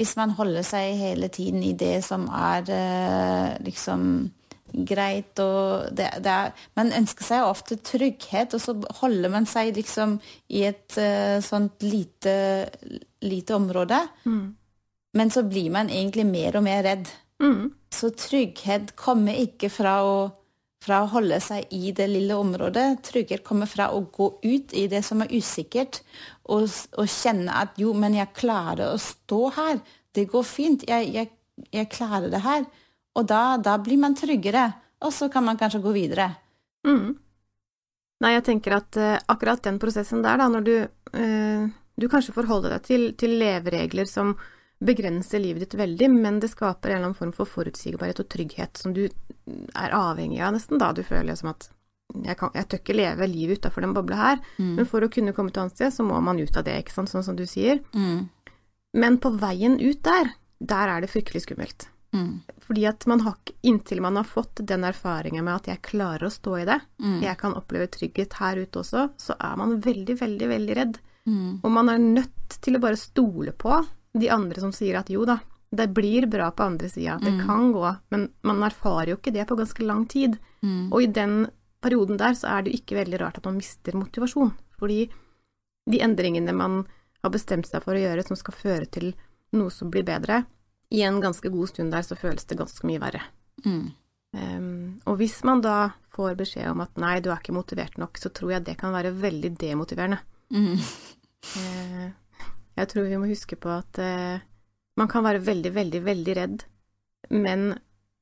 Hvis 0.00 0.14
man 0.16 0.32
holder 0.32 0.64
seg 0.64 0.96
hele 0.96 1.28
tiden 1.28 1.60
i 1.60 1.74
det 1.76 1.98
som 2.06 2.24
er 2.32 2.70
eh, 2.72 3.58
liksom 3.60 4.30
greit 4.70 5.40
og 5.42 5.90
det, 5.96 6.06
det 6.24 6.30
er, 6.30 6.52
Man 6.78 6.92
ønsker 6.94 7.26
seg 7.26 7.44
ofte 7.44 7.76
trygghet, 7.84 8.54
og 8.54 8.62
så 8.62 8.76
holder 9.02 9.32
man 9.32 9.48
seg 9.50 9.74
liksom 9.76 10.16
i 10.48 10.64
et 10.68 10.96
eh, 11.00 11.36
sånt 11.44 11.84
lite, 11.84 12.32
lite 13.26 13.56
område. 13.58 13.98
Mm. 14.24 14.56
Men 15.18 15.32
så 15.34 15.42
blir 15.42 15.70
man 15.74 15.90
egentlig 15.90 16.26
mer 16.26 16.56
og 16.56 16.64
mer 16.64 16.84
redd. 16.86 17.10
Mm. 17.42 17.72
Så 17.92 18.12
trygghet 18.14 18.94
kommer 18.96 19.36
ikke 19.36 19.68
fra 19.72 19.98
å, 20.06 20.16
fra 20.80 21.02
å 21.04 21.10
holde 21.12 21.36
seg 21.44 21.72
i 21.76 21.92
det 21.96 22.06
lille 22.08 22.36
området. 22.40 23.02
Trygghet 23.10 23.44
kommer 23.44 23.68
fra 23.68 23.90
å 23.92 24.00
gå 24.12 24.30
ut 24.42 24.74
i 24.76 24.86
det 24.90 25.02
som 25.06 25.20
er 25.24 25.32
usikkert, 25.32 26.00
og, 26.48 26.68
og 26.96 27.10
kjenne 27.10 27.54
at 27.62 27.76
jo, 27.80 27.92
men 27.96 28.16
jeg 28.16 28.32
klarer 28.36 28.94
å 28.94 29.00
stå 29.00 29.40
her. 29.58 29.80
Det 30.16 30.26
går 30.32 30.46
fint. 30.46 30.86
Jeg, 30.88 31.10
jeg, 31.14 31.32
jeg 31.70 31.90
klarer 31.92 32.32
det 32.32 32.42
her. 32.46 32.64
Og 33.18 33.26
da, 33.28 33.58
da 33.60 33.76
blir 33.82 34.00
man 34.00 34.16
tryggere, 34.16 34.70
og 35.04 35.12
så 35.14 35.28
kan 35.32 35.44
man 35.46 35.58
kanskje 35.60 35.82
gå 35.84 35.92
videre. 35.94 36.30
Mm. 36.86 37.12
Nei, 38.20 38.32
jeg 38.36 38.46
tenker 38.48 38.76
at 38.76 38.96
uh, 39.00 39.18
akkurat 39.32 39.62
den 39.64 39.80
prosessen 39.80 40.24
der, 40.24 40.40
da, 40.40 40.48
når 40.52 40.64
du, 40.64 40.74
uh, 41.16 41.68
du 42.00 42.08
kanskje 42.08 42.36
forholder 42.36 42.76
deg 42.76 42.88
til, 42.88 43.06
til 43.20 43.36
leveregler 43.40 44.08
som 44.08 44.34
begrenser 44.80 45.42
livet 45.42 45.66
ditt 45.66 45.76
veldig, 45.80 46.08
men 46.10 46.40
det 46.40 46.50
skaper 46.54 46.90
en 46.90 46.96
eller 46.96 47.10
annen 47.10 47.18
form 47.18 47.32
for 47.36 47.48
forutsigbarhet 47.48 48.22
og 48.22 48.28
trygghet 48.32 48.80
som 48.80 48.94
du 48.96 49.02
er 49.06 49.92
avhengig 49.96 50.40
av 50.40 50.54
nesten, 50.56 50.80
da. 50.80 50.92
Du 50.96 51.02
føler 51.04 51.36
som 51.36 51.50
at 51.52 51.68
jeg, 52.24 52.36
kan, 52.40 52.50
jeg 52.56 52.66
tør 52.66 52.80
ikke 52.80 52.96
leve 52.96 53.28
livet 53.30 53.60
utafor 53.60 53.84
den 53.84 53.92
bobla 53.94 54.16
her, 54.18 54.40
men 54.58 54.88
for 54.88 55.04
å 55.04 55.10
kunne 55.12 55.34
komme 55.36 55.52
til 55.52 55.62
annet 55.62 55.76
sted, 55.76 55.92
så 55.94 56.02
må 56.06 56.18
man 56.24 56.40
ut 56.40 56.56
av 56.58 56.64
det, 56.66 56.78
ikke 56.82 56.96
sant, 56.96 57.12
sånn 57.12 57.22
som 57.26 57.36
du 57.38 57.44
sier. 57.46 57.82
Mm. 57.94 58.26
Men 58.98 59.18
på 59.22 59.30
veien 59.38 59.76
ut 59.78 60.00
der, 60.02 60.32
der 60.58 60.90
er 60.96 61.04
det 61.04 61.12
fryktelig 61.12 61.44
skummelt. 61.44 61.86
Mm. 62.10 62.40
Fordi 62.66 62.88
at 62.90 63.06
man 63.06 63.20
har 63.22 63.36
ikke 63.38 63.54
Inntil 63.70 64.00
man 64.02 64.16
har 64.18 64.24
fått 64.26 64.64
den 64.66 64.82
erfaringen 64.88 65.44
med 65.46 65.60
at 65.60 65.68
jeg 65.70 65.82
klarer 65.86 66.26
å 66.26 66.32
stå 66.32 66.56
i 66.58 66.64
det, 66.66 66.80
Mm. 66.98 67.20
jeg 67.22 67.36
kan 67.38 67.54
oppleve 67.54 67.86
trygghet 67.92 68.32
her 68.40 68.56
ute 68.56 68.80
også, 68.80 69.10
så 69.20 69.36
er 69.38 69.56
man 69.60 69.80
veldig, 69.80 70.16
veldig, 70.18 70.48
veldig 70.48 70.76
redd. 70.76 70.98
Mm. 71.28 71.60
Og 71.62 71.70
man 71.70 71.88
er 71.92 71.98
nødt 71.98 72.56
til 72.60 72.74
å 72.74 72.80
bare 72.80 72.96
stole 72.96 73.52
på 73.52 73.86
de 74.18 74.28
andre 74.30 74.60
som 74.60 74.72
sier 74.72 74.98
at 74.98 75.10
jo 75.10 75.24
da, 75.24 75.38
det 75.70 75.86
blir 75.94 76.26
bra 76.26 76.50
på 76.50 76.64
andre 76.66 76.88
sida, 76.90 77.18
det 77.22 77.30
Mm. 77.32 77.46
kan 77.46 77.72
gå, 77.72 77.96
men 78.10 78.28
man 78.42 78.62
erfarer 78.62 79.08
jo 79.12 79.16
ikke 79.16 79.32
det 79.32 79.46
på 79.46 79.56
ganske 79.56 79.84
lang 79.86 80.06
tid. 80.08 80.38
Mm. 80.62 80.92
Og 80.92 81.02
i 81.02 81.06
den 81.06 81.46
perioden 81.80 82.16
der 82.18 82.34
så 82.34 82.48
er 82.58 82.62
det 82.62 82.72
jo 82.72 82.78
ikke 82.80 82.96
veldig 83.04 83.20
rart 83.20 83.38
at 83.38 83.44
man 83.44 83.56
mister 83.56 83.92
motivasjon, 83.94 84.52
fordi 84.78 85.08
de 85.90 85.98
endringene 86.00 86.52
man 86.52 86.86
har 87.22 87.30
bestemt 87.30 87.66
seg 87.66 87.82
for 87.84 87.94
å 87.94 88.02
gjøre 88.02 88.26
som 88.26 88.36
skal 88.36 88.54
føre 88.54 88.86
til 88.90 89.14
noe 89.52 89.70
som 89.70 89.90
blir 89.90 90.02
bedre, 90.02 90.44
i 90.90 91.02
en 91.02 91.20
ganske 91.20 91.48
god 91.50 91.68
stund 91.68 91.92
der 91.92 92.02
så 92.02 92.16
føles 92.18 92.44
det 92.46 92.58
ganske 92.58 92.84
mye 92.86 92.98
verre. 93.00 93.22
Mm. 93.64 93.92
Um, 94.32 95.00
og 95.06 95.18
hvis 95.18 95.42
man 95.44 95.60
da 95.60 95.92
får 96.14 96.34
beskjed 96.38 96.68
om 96.70 96.80
at 96.80 96.96
nei, 96.98 97.20
du 97.20 97.30
er 97.30 97.38
ikke 97.38 97.54
motivert 97.54 97.96
nok, 97.98 98.18
så 98.18 98.30
tror 98.30 98.52
jeg 98.52 98.64
det 98.64 98.76
kan 98.78 98.92
være 98.92 99.12
veldig 99.14 99.56
demotiverende. 99.58 100.18
Mm. 100.50 100.78
Eh, 101.56 102.10
jeg 102.80 102.90
tror 102.92 103.08
vi 103.08 103.20
må 103.20 103.28
huske 103.30 103.58
på 103.60 103.70
at 103.72 104.00
eh, 104.02 104.42
man 105.00 105.10
kan 105.10 105.24
være 105.24 105.42
veldig, 105.44 105.72
veldig, 105.76 106.00
veldig 106.06 106.36
redd, 106.36 106.64
men 107.32 107.70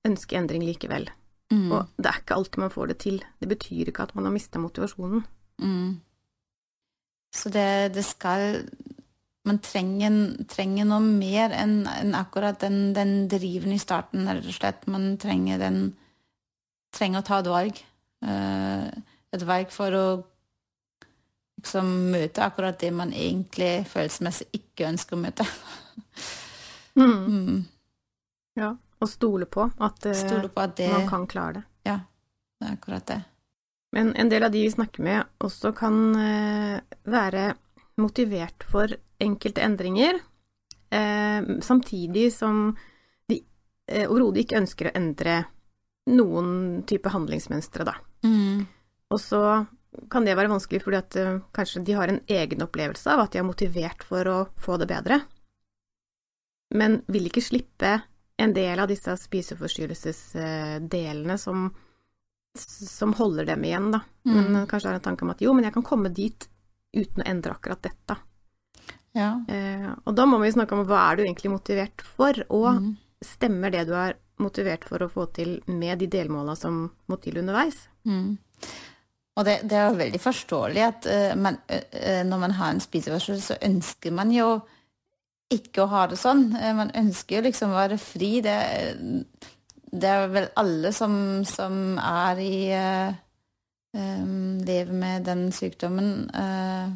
ønske 0.07 0.39
endring 0.39 0.65
likevel. 0.67 1.09
Mm. 1.53 1.71
Og 1.73 1.89
det 1.97 2.11
er 2.11 2.21
ikke 2.21 2.37
alltid 2.37 2.63
man 2.63 2.75
får 2.75 2.93
det 2.93 2.99
til. 3.05 3.19
Det 3.41 3.49
betyr 3.49 3.91
ikke 3.91 4.05
at 4.09 4.15
man 4.19 4.29
har 4.29 4.35
mista 4.35 4.61
motivasjonen. 4.61 5.25
Mm. 5.63 5.99
Så 7.35 7.51
det, 7.53 7.95
det 7.95 8.05
skal 8.09 8.65
Man 9.49 9.59
trenger, 9.65 10.13
trenger 10.51 10.85
noe 10.85 11.01
mer 11.01 11.55
enn 11.57 11.87
en 11.89 12.11
akkurat 12.19 12.59
den, 12.61 12.93
den 12.93 13.31
driven 13.33 13.73
i 13.73 13.79
starten, 13.81 14.27
rett 14.29 14.45
og 14.45 14.57
slett. 14.57 14.83
Man 14.91 15.15
trenger 15.21 15.63
den 15.63 15.79
Trenger 16.93 17.21
å 17.21 17.25
ta 17.25 17.39
et 17.41 17.49
valg. 17.53 17.81
Eh, 18.25 18.85
et 19.37 19.43
valg 19.45 19.73
for 19.73 19.93
å 19.93 20.05
liksom 21.59 21.89
møter 22.13 22.47
akkurat 22.47 22.79
det 22.79 22.91
man 22.95 23.11
egentlig 23.13 23.83
følelsesmessig 23.91 24.47
ikke 24.61 24.93
ønsker 24.93 25.19
å 25.19 25.25
møte. 25.27 25.49
Mm. 26.99 27.61
Ja. 28.59 28.73
Og 28.99 29.07
stole 29.07 29.47
på 29.47 29.63
at 29.63 30.07
eh, 30.11 30.17
Stole 30.19 30.49
på 30.51 30.63
at 30.65 30.73
det, 30.81 30.89
man 30.91 31.05
kan 31.07 31.27
klare 31.31 31.61
det. 31.61 31.93
det 32.59 32.67
er 32.67 32.73
akkurat 32.73 33.05
det. 33.07 33.19
Men 33.95 34.11
en 34.19 34.33
del 34.33 34.43
av 34.43 34.51
de 34.51 34.65
vi 34.65 34.73
snakker 34.73 35.05
med, 35.07 35.29
også 35.39 35.71
kan 35.79 36.01
eh, 36.19 36.81
være 37.07 37.45
motivert 38.03 38.67
for 38.67 38.91
enkelte 39.23 39.63
endringer, 39.63 40.19
eh, 40.91 41.47
samtidig 41.63 42.33
som 42.35 42.73
de 43.31 43.39
overhodet 44.09 44.43
ikke 44.43 44.59
ønsker 44.65 44.91
å 44.91 44.97
endre 44.99 45.39
noen 46.11 46.83
type 46.89 47.15
handlingsmønstre, 47.15 47.87
da. 47.87 47.95
Mm. 48.27 48.67
Og 49.15 49.23
så 49.23 49.45
kan 50.13 50.25
det 50.27 50.35
være 50.37 50.51
vanskelig 50.53 50.83
fordi 50.85 50.99
at 51.01 51.17
eh, 51.17 51.39
kanskje 51.57 51.81
de 51.85 51.93
har 51.97 52.09
en 52.13 52.21
egen 52.29 52.63
opplevelse 52.65 53.09
av 53.13 53.21
at 53.25 53.33
de 53.33 53.39
er 53.41 53.47
motivert 53.49 54.03
for 54.05 54.29
å 54.29 54.39
få 54.61 54.77
det 54.81 54.89
bedre, 54.91 55.17
men 56.77 57.01
vil 57.09 57.27
ikke 57.31 57.43
slippe 57.45 57.93
en 58.39 58.53
del 58.55 58.79
av 58.79 58.89
disse 58.91 59.17
spiseforstyrrelsesdelene 59.19 61.39
som, 61.39 61.71
som 62.55 63.13
holder 63.19 63.45
dem 63.49 63.65
igjen, 63.65 63.91
da. 63.95 64.01
Mm. 64.29 64.45
Men 64.53 64.67
kanskje 64.71 64.89
har 64.93 64.99
en 64.99 65.07
tanke 65.09 65.25
om 65.25 65.33
at 65.33 65.43
jo, 65.43 65.55
men 65.57 65.65
jeg 65.67 65.75
kan 65.75 65.87
komme 65.87 66.09
dit 66.15 66.49
uten 66.95 67.23
å 67.23 67.29
endre 67.29 67.53
akkurat 67.57 67.83
dette. 67.85 68.17
Ja. 69.17 69.33
Eh, 69.49 69.89
og 70.05 70.15
da 70.15 70.27
må 70.29 70.39
vi 70.43 70.53
snakke 70.55 70.75
om 70.77 70.85
hva 70.87 70.99
er 71.11 71.17
du 71.19 71.23
egentlig 71.25 71.51
motivert 71.53 72.03
for, 72.05 72.33
og 72.49 72.69
Mm. 72.79 72.97
stemmer 73.25 73.71
det 73.75 73.87
du 73.89 73.95
er 73.99 74.15
motivert 74.39 74.85
for 74.87 74.99
å 75.03 75.09
få 75.11 75.27
til 75.35 75.57
med 75.67 75.99
de 75.99 76.07
delmåla 76.07 76.55
som 76.57 76.91
må 77.09 77.17
til 77.21 77.39
underveis? 77.41 77.89
Mm. 78.07 78.39
Og 79.39 79.47
det, 79.47 79.61
det 79.71 79.79
er 79.79 79.87
jo 79.87 80.01
veldig 80.01 80.21
forståelig 80.23 80.83
at 80.83 81.07
uh, 81.07 81.35
man, 81.39 81.61
uh, 81.71 82.23
når 82.27 82.43
man 82.43 82.57
har 82.59 82.75
en 82.75 82.83
spiseforstyrrelse, 82.83 83.55
så 83.55 83.61
ønsker 83.69 84.15
man 84.15 84.35
jo 84.35 84.57
ikke 85.55 85.85
å 85.85 85.93
ha 85.93 86.07
det 86.11 86.19
sånn. 86.19 86.49
Uh, 86.57 86.73
man 86.77 86.91
ønsker 86.99 87.39
jo 87.39 87.47
liksom 87.47 87.71
å 87.71 87.79
være 87.79 88.01
fri. 88.03 88.33
Det, 88.45 88.57
det 89.91 90.09
er 90.09 90.29
vel 90.33 90.49
alle 90.59 90.93
som, 90.93 91.45
som 91.49 91.99
er 92.03 92.41
i 92.43 92.55
eh, 92.77 93.15
eh, 93.97 94.25
Lever 94.69 94.93
med 94.93 95.25
den 95.25 95.49
sykdommen. 95.53 96.31
eh, 96.35 96.91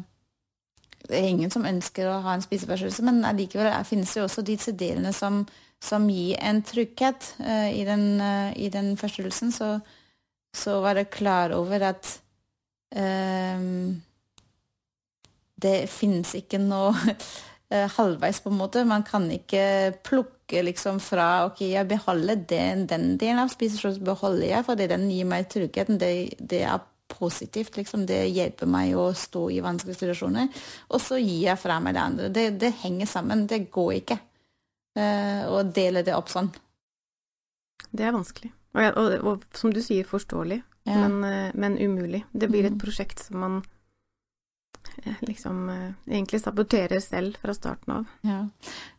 det 1.03 1.17
er 1.19 1.27
ingen 1.27 1.51
som 1.51 1.65
ønsker 1.67 2.07
å 2.07 2.21
ha 2.23 2.35
en 2.35 2.43
spiseforstyrrelse, 2.45 3.03
men 3.03 3.25
allikevel 3.27 3.73
finnes 3.83 4.13
det 4.13 4.21
jo 4.21 4.27
også 4.27 4.45
disse 4.47 4.71
delene 4.77 5.11
som, 5.13 5.41
som 5.83 6.05
gir 6.09 6.37
en 6.39 6.61
trygghet 6.63 7.33
eh, 7.43 7.73
i, 7.81 7.83
den, 7.87 8.21
eh, 8.21 8.53
i 8.55 8.69
den 8.71 8.93
forstyrrelsen. 8.97 9.51
Så, 9.51 9.73
så 10.55 10.79
være 10.85 11.09
klar 11.11 11.55
over 11.57 11.89
at 11.89 12.19
det 15.63 15.77
finnes 15.91 16.35
ikke 16.37 16.59
noe 16.61 16.93
eh, 17.73 17.89
halvveis, 17.97 18.41
på 18.43 18.51
en 18.51 18.59
måte. 18.59 18.85
Man 18.87 19.05
kan 19.07 19.29
ikke 19.31 19.93
plukke 20.05 20.63
liksom 20.67 20.99
fra 21.03 21.45
ok, 21.47 21.63
jeg 21.71 21.89
beholder 21.89 22.41
den, 22.49 22.87
den 22.89 23.13
delen 23.21 23.43
av 23.43 23.53
spiseforstyrrelsen, 23.53 24.07
beholder 24.07 24.49
jeg, 24.49 24.67
fordi 24.67 24.89
den 24.91 25.07
gir 25.11 25.29
meg 25.29 25.49
tryggheten. 25.51 26.01
Det, 26.01 26.11
det 26.39 26.63
er 26.67 26.83
positivt, 27.13 27.77
liksom. 27.77 28.05
Det 28.09 28.19
hjelper 28.33 28.69
meg 28.69 28.95
å 28.97 29.09
stå 29.17 29.47
i 29.53 29.61
vanskelige 29.63 30.01
situasjoner. 30.01 30.65
Og 30.93 31.01
så 31.03 31.19
gir 31.21 31.49
jeg 31.49 31.61
fra 31.61 31.79
meg 31.83 31.95
det 31.97 32.03
andre. 32.03 32.29
Det, 32.33 32.49
det 32.61 32.73
henger 32.83 33.09
sammen. 33.09 33.47
Det 33.49 33.65
går 33.73 33.93
ikke 34.01 34.19
eh, 34.99 35.45
å 35.49 35.63
dele 35.67 36.05
det 36.05 36.15
opp 36.17 36.31
sånn. 36.33 36.51
Det 37.93 38.07
er 38.07 38.15
vanskelig. 38.15 38.53
Og, 38.73 38.85
og, 38.97 39.15
og 39.29 39.43
som 39.53 39.73
du 39.73 39.81
sier, 39.85 40.07
forståelig, 40.09 40.63
Ja. 40.85 41.07
men, 41.07 41.23
eh, 41.23 41.51
men 41.55 41.77
umulig. 41.79 42.23
Det 42.33 42.49
blir 42.51 42.65
et 42.65 42.73
Mhm. 42.73 42.79
prosjekt 42.81 43.19
som 43.19 43.39
man 43.39 43.63
eh, 45.05 45.13
liksom 45.21 45.69
eh, 45.69 45.93
egentlig 46.11 46.41
saboterer 46.41 46.99
selv 47.01 47.37
fra 47.41 47.53
starten 47.53 47.93
av. 47.93 48.05
Ja. 48.21 48.41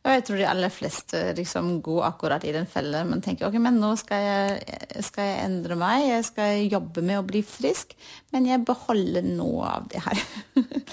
Og 0.04 0.10
jeg 0.10 0.24
tror 0.24 0.36
de 0.38 0.46
aller 0.48 0.70
fleste 0.72 1.34
liksom 1.36 1.82
går 1.82 2.02
akkurat 2.08 2.44
i 2.44 2.52
den 2.52 2.66
fella. 2.66 3.04
Man 3.04 3.20
tenker 3.20 3.46
ok, 3.48 3.58
men 3.60 3.78
nå 3.80 3.92
skal 3.98 4.16
jeg, 4.24 5.04
skal 5.04 5.24
jeg 5.24 5.44
endre 5.44 5.76
meg, 5.76 6.08
jeg 6.08 6.24
skal 6.24 6.68
jobbe 6.70 7.02
med 7.02 7.18
å 7.20 7.26
bli 7.26 7.42
frisk, 7.42 7.92
men 8.32 8.46
jeg 8.46 8.64
beholder 8.64 9.22
noe 9.22 9.62
av 9.76 9.88
det 9.88 10.00
her. 10.02 10.24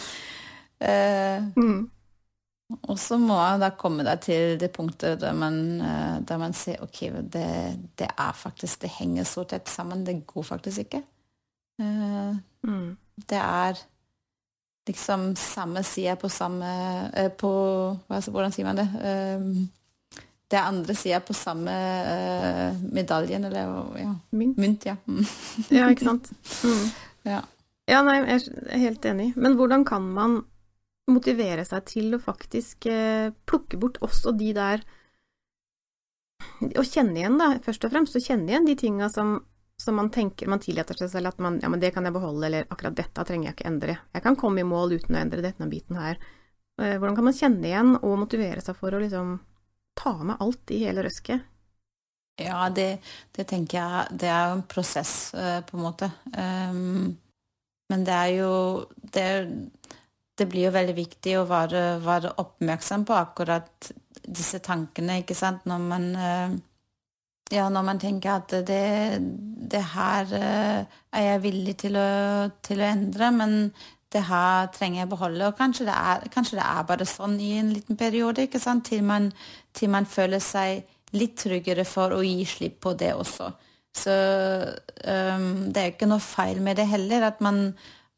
Eh, 0.81 1.41
og 2.91 2.99
så 2.99 3.17
må 3.19 3.37
jeg 3.39 3.59
da 3.63 3.69
komme 3.79 4.03
deg 4.05 4.19
til 4.25 4.57
det 4.59 4.67
punktet 4.75 5.19
der 5.21 5.33
man, 5.37 5.55
eh, 5.81 6.17
der 6.27 6.37
man 6.41 6.53
ser 6.57 6.81
ok, 6.83 6.99
det, 7.33 7.47
det 7.99 8.09
er 8.11 8.33
faktisk 8.35 8.81
Det 8.83 8.89
henger 8.99 9.23
så 9.27 9.43
tett 9.47 9.69
sammen. 9.71 10.03
Det 10.05 10.19
går 10.27 10.43
faktisk 10.53 10.85
ikke. 10.87 11.03
Eh, 11.81 12.35
Mm. 12.63 12.95
det 13.29 13.37
er 13.41 13.79
liksom 14.87 15.31
samme 15.35 15.81
side 15.83 16.13
på 16.21 16.29
samme 16.29 16.67
eh, 17.17 17.29
på, 17.33 17.49
Hvordan 18.07 18.51
sier 18.53 18.65
man 18.67 18.77
det? 18.77 18.87
Det 20.51 20.59
er 20.59 20.67
andre 20.67 20.93
sida 20.95 21.19
på 21.23 21.33
samme 21.33 21.71
medaljen, 22.91 23.45
eller 23.45 23.97
ja, 23.97 24.13
Mynt. 24.31 24.57
mynt. 24.57 24.85
Ja. 24.85 24.95
Mm. 25.07 25.25
Ja, 25.71 25.87
ikke 25.89 26.05
sant. 26.05 26.29
Mm. 26.63 26.89
ja. 27.31 27.41
Ja, 27.89 28.01
nei, 28.05 28.17
jeg 28.27 28.41
er 28.69 28.77
helt 28.77 29.05
enig. 29.05 29.31
Men 29.35 29.55
hvordan 29.57 29.85
kan 29.87 30.01
man 30.13 30.41
motivere 31.09 31.63
seg 31.65 31.85
til 31.89 32.15
å 32.15 32.21
faktisk 32.21 32.85
eh, 32.91 33.31
plukke 33.49 33.79
bort 33.81 34.01
også 34.05 34.35
de 34.37 34.51
der 34.57 34.83
Å 36.41 36.83
kjenne 36.85 37.19
igjen, 37.19 37.37
da, 37.37 37.51
først 37.61 37.85
og 37.85 37.93
fremst, 37.93 38.17
å 38.17 38.21
kjenne 38.21 38.49
igjen 38.49 38.65
de 38.65 38.75
tinga 38.77 39.09
som, 39.13 39.35
som 39.81 39.97
man 39.97 40.09
tenker 40.13 40.49
man 40.49 40.61
tillater 40.61 40.97
seg 40.97 41.11
selv 41.13 41.31
at 41.31 41.41
man 41.43 41.59
Ja, 41.61 41.69
men 41.69 41.81
det 41.81 41.93
kan 41.95 42.05
jeg 42.05 42.15
beholde, 42.15 42.47
eller 42.47 42.69
akkurat 42.69 42.97
dette 42.97 43.25
trenger 43.27 43.49
jeg 43.49 43.57
ikke 43.57 43.69
endre. 43.69 43.97
Jeg 44.13 44.25
kan 44.25 44.37
komme 44.39 44.63
i 44.63 44.67
mål 44.67 44.97
uten 44.97 45.17
å 45.17 45.21
endre 45.21 45.45
denne 45.45 45.69
biten 45.69 46.01
her. 46.01 46.17
Eh, 46.81 46.97
Hvordan 46.97 47.17
kan 47.17 47.29
man 47.29 47.37
kjenne 47.37 47.69
igjen 47.69 47.95
og 47.99 48.19
motivere 48.23 48.63
seg 48.65 48.77
for 48.77 48.93
å 48.93 49.01
liksom 49.01 49.37
ta 50.01 50.15
med 50.23 50.41
alt 50.41 50.73
i 50.73 50.83
hele 50.85 51.05
røsket? 51.05 51.47
Ja, 52.41 52.69
det, 52.73 53.01
det 53.35 53.43
tenker 53.49 53.77
jeg 53.77 54.19
Det 54.21 54.29
er 54.31 54.47
jo 54.49 54.59
en 54.59 54.67
prosess, 54.69 55.33
eh, 55.33 55.59
på 55.67 55.77
en 55.77 55.83
måte. 55.83 56.09
Um, 56.33 57.17
men 57.91 58.05
det 58.07 58.15
er 58.15 58.31
jo 58.39 58.53
det, 59.13 59.27
det 60.41 60.49
blir 60.49 60.67
jo 60.67 60.73
veldig 60.75 60.97
viktig 60.97 61.37
å 61.37 61.45
være, 61.49 61.85
være 62.03 62.33
oppmerksom 62.41 63.05
på 63.07 63.15
akkurat 63.17 63.91
disse 64.21 64.61
tankene, 64.63 65.21
ikke 65.21 65.37
sant, 65.37 65.65
når 65.69 65.87
man 65.87 66.09
eh, 66.17 66.59
ja, 67.51 67.67
når 67.69 67.83
man 67.83 67.99
tenker 67.99 68.37
at 68.37 68.53
det, 68.67 68.83
det 69.71 69.81
her 69.93 70.35
eh, 70.37 70.99
er 71.11 71.25
jeg 71.25 71.41
villig 71.43 71.75
til 71.83 71.97
å, 71.99 72.11
til 72.63 72.81
å 72.81 72.87
endre, 72.87 73.31
men 73.35 73.57
det 74.11 74.23
her 74.27 74.69
trenger 74.75 75.01
jeg 75.01 75.11
beholde. 75.11 75.47
Og 75.47 75.57
kanskje 75.59 75.87
det, 75.87 75.95
er, 75.95 76.27
kanskje 76.31 76.59
det 76.59 76.67
er 76.67 76.87
bare 76.87 77.07
sånn 77.07 77.37
i 77.43 77.51
en 77.59 77.73
liten 77.75 77.99
periode, 77.99 78.47
ikke 78.47 78.61
sant? 78.61 78.85
Til, 78.87 79.03
man, 79.07 79.29
til 79.75 79.91
man 79.91 80.07
føler 80.09 80.43
seg 80.43 80.87
litt 81.15 81.37
tryggere 81.39 81.85
for 81.87 82.15
å 82.15 82.21
gi 82.23 82.45
slipp 82.47 82.79
på 82.85 82.95
det 82.99 83.13
også. 83.19 83.49
Så 83.95 84.13
um, 84.15 85.47
det 85.71 85.81
er 85.81 85.89
ikke 85.91 86.07
noe 86.07 86.23
feil 86.23 86.61
med 86.63 86.79
det 86.79 86.87
heller, 86.87 87.27
at 87.27 87.41
man, 87.43 87.73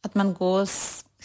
at 0.06 0.18
man 0.18 0.34
går 0.38 0.68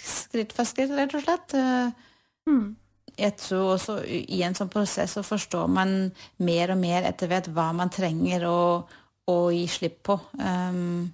skritt 0.05 0.55
for 0.57 0.69
skritt, 0.69 0.93
rett 0.95 1.17
og 1.19 1.25
slett. 1.25 1.57
Uh, 1.57 2.05
Mm. 2.49 2.77
jeg 3.19 3.35
tror 3.37 3.75
også 3.75 3.99
i 4.09 4.41
en 4.47 4.55
sånn 4.57 4.71
prosess 4.73 5.17
så 5.19 5.25
forstår 5.27 5.67
man 5.69 5.91
mer 6.39 6.71
og 6.73 6.79
mer 6.81 7.05
etter 7.09 7.29
hvert 7.29 7.51
hva 7.53 7.73
man 7.77 7.91
trenger 7.93 8.47
å, 8.49 8.61
å 9.29 9.37
gi 9.53 9.67
slipp 9.69 9.99
på. 10.09 10.17
Um, 10.39 11.11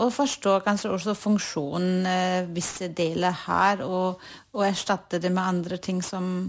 og 0.00 0.14
forstår 0.16 0.62
kanskje 0.64 0.94
også 0.94 1.16
funksjonen 1.18 2.06
uh, 2.08 2.48
visse 2.54 2.88
deler 2.96 3.34
her, 3.44 3.82
og, 3.84 4.22
og 4.54 4.64
erstatte 4.64 5.20
det 5.20 5.32
med 5.34 5.44
andre 5.44 5.76
ting 5.76 6.00
som, 6.06 6.48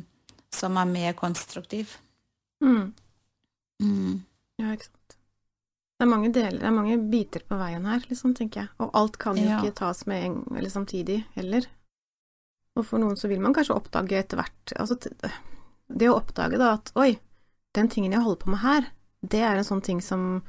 som 0.53 0.79
er 0.79 0.87
mer 0.93 1.17
konstruktiv. 1.19 1.97
Mm. 2.63 2.93
Mm. 3.81 4.21
Ja, 4.61 4.71
ikke 4.77 4.85
sant. 4.87 5.00
Det 6.01 6.07
er 6.07 6.09
mange 6.09 6.31
deler, 6.33 6.55
det 6.57 6.65
er 6.65 6.73
mange 6.73 6.95
biter 7.11 7.43
på 7.45 7.59
veien 7.59 7.83
her, 7.85 8.01
liksom, 8.09 8.31
tenker 8.33 8.63
jeg. 8.63 8.69
Og 8.81 8.95
alt 8.97 9.19
kan 9.21 9.37
jo 9.37 9.43
ja. 9.45 9.59
ikke 9.61 9.75
tas 9.83 9.99
med 10.09 10.23
en, 10.25 10.39
eller 10.57 10.73
samtidig 10.73 11.19
heller. 11.35 11.67
Og 12.73 12.87
for 12.87 12.97
noen 13.03 13.19
så 13.21 13.29
vil 13.29 13.43
man 13.43 13.53
kanskje 13.53 13.75
oppdage 13.75 14.17
etter 14.17 14.39
hvert 14.39 14.73
Altså, 14.81 14.97
det 14.97 16.09
å 16.09 16.15
oppdage 16.17 16.57
da 16.57 16.71
at 16.79 16.89
oi, 16.97 17.11
den 17.77 17.91
tingen 17.93 18.15
jeg 18.17 18.25
holder 18.25 18.41
på 18.41 18.49
med 18.49 18.63
her, 18.63 18.89
det 19.21 19.43
er 19.45 19.61
en 19.61 19.67
sånn 19.67 19.85
ting 19.85 20.01
som 20.01 20.41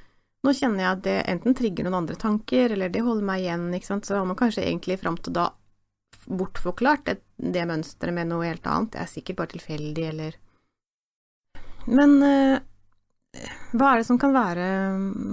Nå 0.42 0.56
kjenner 0.56 0.86
jeg 0.86 0.90
at 0.96 1.04
det 1.04 1.18
enten 1.34 1.54
trigger 1.54 1.86
noen 1.86 2.00
andre 2.00 2.16
tanker, 2.18 2.72
eller 2.72 2.88
det 2.90 3.04
holder 3.04 3.28
meg 3.28 3.44
igjen, 3.44 3.68
ikke 3.76 3.90
sant, 3.92 4.08
så 4.08 4.16
har 4.16 4.24
man 4.26 4.40
kanskje 4.40 4.64
egentlig 4.64 4.96
fram 5.04 5.20
til 5.20 5.36
da 5.36 5.50
bortforklart 6.26 7.04
det, 7.06 7.20
det 7.36 7.68
mønsteret 7.68 8.16
med 8.16 8.32
noe 8.32 8.48
helt 8.48 8.66
annet. 8.66 8.96
Det 8.96 9.04
er 9.04 9.12
sikkert 9.12 9.38
bare 9.38 9.52
tilfeldig, 9.52 10.08
eller 10.08 10.40
Men 11.92 12.16
øh, 12.26 12.56
hva 13.72 13.92
er 13.92 14.00
det 14.02 14.08
som 14.08 14.18
kan 14.20 14.34
være 14.34 14.66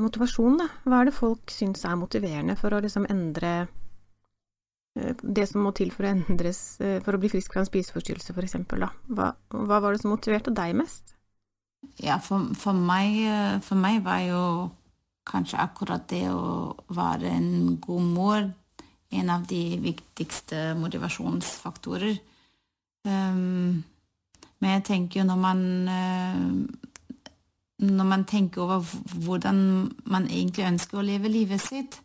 motivasjon, 0.04 0.60
da? 0.62 0.70
Hva 0.86 1.02
er 1.02 1.10
det 1.10 1.18
folk 1.18 1.52
syns 1.54 1.84
er 1.86 2.00
motiverende 2.00 2.56
for 2.60 2.76
å 2.76 2.82
liksom 2.84 3.08
endre 3.12 3.68
Eh, 5.00 5.16
det 5.22 5.48
som 5.50 5.64
må 5.66 5.74
til 5.76 5.92
for 5.94 6.08
å 6.08 6.14
endres 6.14 6.80
eh, 6.82 6.98
for 7.06 7.16
å 7.16 7.22
bli 7.22 7.32
frisk 7.32 7.54
fra 7.54 7.64
en 7.64 7.70
spiseforstyrrelse, 7.70 8.34
f.eks. 8.34 8.58
Hva, 9.14 9.32
hva 9.54 9.80
var 9.80 9.94
det 9.94 10.04
som 10.04 10.14
motiverte 10.14 10.54
deg 10.56 10.76
mest? 10.80 11.16
Ja, 12.04 12.20
for, 12.24 12.50
for, 12.60 12.76
meg, 12.76 13.20
eh, 13.24 13.58
for, 13.66 13.80
meg, 13.80 14.02
var 14.06 14.24
jo 14.26 14.42
kanskje 15.30 15.62
akkurat 15.62 16.08
det 16.10 16.26
å 16.34 16.74
være 16.96 17.30
en 17.38 17.78
god 17.84 18.10
mor 18.16 18.50
en 19.10 19.30
av 19.34 19.46
de 19.50 19.64
viktigste 19.82 20.74
motivasjonsfaktorer. 20.78 22.20
Um, 23.10 23.80
men 24.62 24.74
jeg 24.76 24.84
tenker 24.86 25.22
jo 25.22 25.26
når 25.26 25.40
man 25.42 25.62
Når 27.80 28.06
man 28.06 28.26
tenker 28.28 28.62
over 28.66 28.84
hvordan 29.24 29.60
man 30.12 30.28
egentlig 30.28 30.68
ønsker 30.68 31.00
å 31.00 31.06
leve 31.06 31.32
livet 31.32 31.62
sitt, 31.64 32.00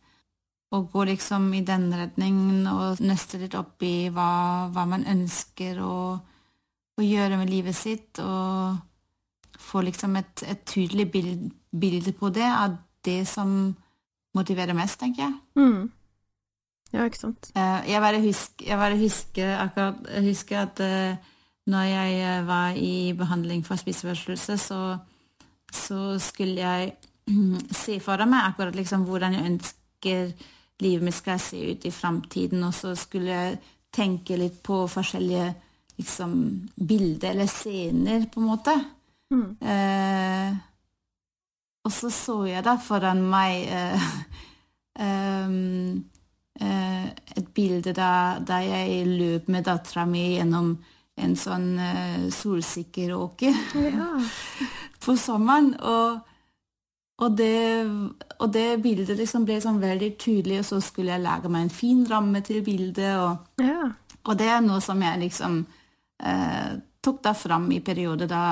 og 0.75 0.91
går 0.93 1.13
liksom 1.13 1.53
i 1.55 1.63
den 1.67 1.89
retningen 1.95 2.67
og 2.67 3.03
nøster 3.05 3.43
litt 3.43 3.55
opp 3.59 3.83
i 3.87 4.09
hva, 4.15 4.71
hva 4.75 4.87
man 4.91 5.07
ønsker 5.07 5.79
å, 5.83 5.97
å, 6.19 7.03
gjøre 7.03 7.39
med 7.39 7.51
livet 7.51 7.77
sitt, 7.79 8.19
og 8.19 9.61
får 9.61 9.87
liksom 9.91 10.17
et, 10.19 10.47
et 10.51 10.65
tydelig 10.67 11.11
bild, 11.13 11.45
bilde 11.71 12.15
på 12.19 12.31
det, 12.35 12.49
av 12.49 12.75
det 13.07 13.21
som 13.31 13.75
motiverer 14.35 14.75
mest, 14.75 14.99
tenker 14.99 15.29
jeg. 15.29 15.37
Mm. 15.59 15.93
Ja, 16.95 17.07
ikke 17.07 17.23
sant. 17.23 17.51
Eh, 17.59 17.91
jeg 17.91 18.03
bare 18.03 18.23
husker, 18.23 18.67
jeg 18.67 18.79
bare 18.79 18.99
husker 18.99 19.55
akkurat 19.59 20.11
jeg 20.11 20.27
husker 20.29 20.61
at 20.61 20.83
uh, 20.83 21.33
når 21.67 21.89
jeg 21.91 22.21
eh, 22.21 22.47
var 22.47 22.77
i 22.77 22.95
behandling 23.19 23.65
for 23.67 23.81
spiseforstyrrelse, 23.81 24.59
så, 24.59 24.81
så 25.75 26.19
skulle 26.23 26.61
jeg 26.61 26.95
se 27.85 27.99
for 28.05 28.25
meg 28.29 28.51
akkurat 28.51 28.77
liksom 28.77 29.07
hvordan 29.09 29.39
jeg 29.39 29.51
ønsker 29.53 30.35
livet 30.83 31.07
mitt 31.07 31.17
skal 31.17 31.41
se 31.41 31.61
ut 31.73 31.87
i 31.87 31.93
framtiden, 31.95 32.65
og 32.67 32.75
så 32.75 32.95
skulle 32.99 33.31
jeg 33.31 33.59
tenke 33.95 34.37
litt 34.39 34.59
på 34.67 34.85
forskjellige 34.91 35.53
liksom, 36.01 36.35
bilder 36.75 37.31
eller 37.31 37.51
scener, 37.51 38.27
på 38.27 38.43
en 38.43 38.49
måte. 38.49 38.75
Mm. 39.35 39.47
Eh, 39.61 40.57
og 41.85 41.93
så 41.93 42.11
så 42.13 42.39
jeg 42.49 42.65
da 42.65 42.77
foran 42.81 43.21
meg 43.29 43.69
eh, 43.69 44.09
um, 45.01 46.05
eh, 46.65 47.07
et 47.37 47.49
bilde 47.55 47.93
da, 47.97 48.41
da, 48.41 48.61
jeg 48.65 49.07
løp 49.11 49.51
med 49.53 49.67
dattera 49.69 50.07
mi 50.09 50.35
gjennom 50.37 50.75
en 51.15 51.37
sånn 51.39 51.69
eh, 51.79 52.23
solsikkeråker 52.35 53.59
ja. 53.85 54.09
på 55.05 55.17
sommeren. 55.21 55.75
og 55.81 56.23
og 57.23 57.37
det, 57.37 57.87
og 58.43 58.53
det, 58.53 58.81
bildet 58.83 59.15
liksom 59.19 59.45
ble 59.47 59.61
sånn 59.63 59.79
veldig 59.83 60.11
tydelig, 60.19 60.59
og 60.63 60.67
så 60.67 60.81
skulle 60.83 61.15
jeg 61.15 61.23
lage 61.23 61.51
meg 61.53 61.67
en 61.67 61.75
fin 61.75 62.01
ramme 62.11 62.41
til 62.43 62.63
bildet. 62.67 63.13
Og, 63.23 63.63
ja. 63.63 63.87
og 64.25 64.41
det 64.41 64.49
er 64.51 64.65
noe 64.65 64.81
som 64.83 65.03
jeg 65.03 65.21
liksom 65.23 65.61
eh, 66.19 66.73
tok 67.05 67.21
da 67.23 67.35
fram 67.39 67.69
i 67.71 67.79
perioder 67.87 68.31
da, 68.31 68.47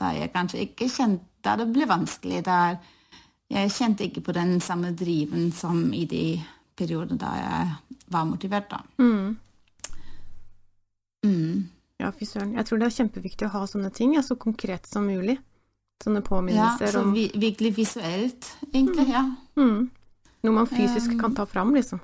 da, 0.00 0.14
jeg 0.16 0.32
kanskje 0.32 0.64
ikke 0.68 0.88
kjente 0.88 1.26
Da 1.40 1.54
det 1.56 1.70
ble 1.72 1.86
vanskelig. 1.88 2.42
Da 2.44 2.74
jeg 3.48 3.70
kjente 3.72 4.04
ikke 4.04 4.20
på 4.26 4.32
den 4.36 4.58
samme 4.60 4.90
driven 4.92 5.46
som 5.56 5.86
i 5.96 6.02
de 6.04 6.24
periodene 6.76 7.16
da 7.16 7.30
jeg 7.38 8.02
var 8.12 8.26
motivert, 8.28 8.68
da. 8.68 8.82
Mm. 9.00 9.38
Mm. 11.24 11.62
Ja, 11.96 12.10
fy 12.12 12.28
søren. 12.28 12.52
Jeg 12.58 12.68
tror 12.68 12.82
det 12.82 12.90
er 12.90 12.96
kjempeviktig 12.98 13.48
å 13.48 13.54
ha 13.54 13.62
sånne 13.68 13.88
ting, 13.96 14.12
så 14.20 14.36
konkret 14.36 14.84
som 14.88 15.08
mulig. 15.08 15.38
Sånne 16.00 16.22
påminnelser 16.24 16.86
ja, 16.86 16.92
så 16.94 17.02
om 17.04 17.12
Virkelig 17.14 17.74
visuelt, 17.76 18.46
egentlig. 18.72 19.04
Mm. 19.04 19.10
Ja. 19.12 19.24
Mm. 19.60 19.90
Noe 20.40 20.56
man 20.56 20.68
fysisk 20.70 21.12
um, 21.12 21.18
kan 21.20 21.34
ta 21.36 21.44
fram, 21.46 21.74
liksom. 21.76 22.00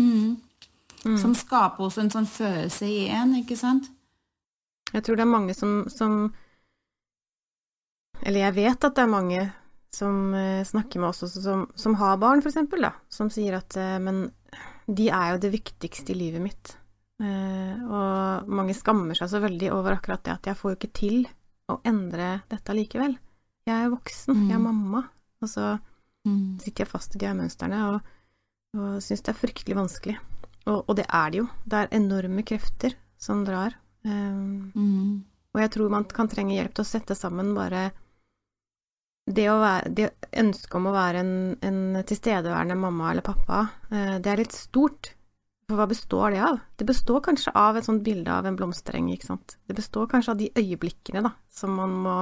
Mm. 0.00 0.36
mm. 1.04 1.18
Som 1.22 1.36
skaper 1.38 1.86
også 1.86 2.02
en 2.02 2.10
sånn 2.10 2.26
følelse 2.26 2.88
i 2.90 3.04
en, 3.14 3.36
ikke 3.38 3.58
sant? 3.58 3.86
Jeg 4.92 5.04
tror 5.06 5.18
det 5.18 5.26
er 5.26 5.30
mange 5.30 5.54
som, 5.54 5.78
som 5.90 6.28
Eller 8.22 8.46
jeg 8.46 8.56
vet 8.58 8.84
at 8.86 8.96
det 8.96 9.02
er 9.02 9.10
mange 9.12 9.46
som 9.94 10.34
uh, 10.34 10.64
snakker 10.66 11.00
med 11.00 11.10
oss 11.12 11.22
også, 11.24 11.42
som, 11.44 11.62
som, 11.78 11.94
har 12.00 12.18
barn, 12.20 12.42
for 12.42 12.50
eksempel, 12.50 12.84
da, 12.88 12.92
som 13.12 13.30
sier 13.32 13.56
at 13.60 13.78
uh, 13.78 13.96
Men 14.02 14.26
de 14.86 15.08
er 15.10 15.34
jo 15.34 15.42
det 15.46 15.54
viktigste 15.54 16.12
i 16.14 16.18
livet 16.18 16.42
mitt. 16.42 16.74
Uh, 17.22 17.78
og 17.86 18.50
mange 18.50 18.74
skammer 18.76 19.16
seg 19.16 19.30
så 19.30 19.40
veldig 19.40 19.70
over 19.72 19.94
akkurat 19.94 20.26
det 20.26 20.34
at 20.34 20.50
jeg 20.50 20.58
får 20.58 20.72
jo 20.74 20.78
ikke 20.80 20.96
til 20.98 21.20
å 21.72 21.80
endre 21.86 22.40
dette 22.50 22.76
likevel. 22.76 23.16
Jeg 23.66 23.74
er 23.74 23.92
voksen, 23.92 24.36
mm. 24.36 24.46
jeg 24.50 24.58
er 24.58 24.62
mamma, 24.62 25.02
og 25.42 25.50
så 25.50 25.72
mm. 26.26 26.58
sitter 26.62 26.84
jeg 26.84 26.92
fast 26.92 27.16
i 27.16 27.20
de 27.20 27.28
her 27.28 27.36
mønstrene 27.38 27.80
og, 27.90 28.12
og 28.78 28.98
syns 29.02 29.24
det 29.26 29.32
er 29.32 29.40
fryktelig 29.40 29.78
vanskelig. 29.78 30.16
Og, 30.66 30.80
og, 30.82 30.94
det 30.98 31.06
er 31.06 31.32
det 31.32 31.42
jo. 31.42 31.48
Det 31.64 31.80
er 31.80 31.92
enorme 31.98 32.42
krefter 32.46 32.96
som 33.22 33.44
drar. 33.46 33.76
Um, 34.06 34.72
mm. 34.74 35.12
Og 35.54 35.62
jeg 35.62 35.72
tror 35.74 35.92
man 35.92 36.06
kan 36.10 36.30
trenge 36.30 36.54
hjelp 36.54 36.74
til 36.76 36.84
å 36.84 36.88
sette 36.88 37.16
sammen 37.18 37.54
bare 37.56 37.88
det 39.26 39.48
å 39.50 39.56
være 39.58 39.90
Det 39.90 40.04
ønsket 40.38 40.76
om 40.78 40.84
å 40.86 40.92
være 40.94 41.22
en, 41.24 41.32
en 41.66 41.78
tilstedeværende 42.06 42.76
mamma 42.78 43.10
eller 43.10 43.26
pappa, 43.26 43.64
uh, 43.90 44.16
det 44.22 44.30
er 44.30 44.42
litt 44.44 44.54
stort. 44.54 45.15
For 45.66 45.78
hva 45.80 45.88
består 45.90 46.30
det 46.30 46.42
av? 46.46 46.58
Det 46.78 46.86
består 46.86 47.22
kanskje 47.26 47.52
av 47.58 47.76
et 47.76 47.86
sånt 47.86 48.04
bilde 48.06 48.30
av 48.30 48.46
en 48.46 48.56
blomstereng, 48.58 49.08
ikke 49.10 49.32
sant. 49.32 49.56
Det 49.66 49.74
består 49.74 50.06
kanskje 50.10 50.32
av 50.32 50.38
de 50.38 50.50
øyeblikkene, 50.54 51.24
da, 51.26 51.32
som 51.50 51.74
man 51.74 51.96
må 52.04 52.14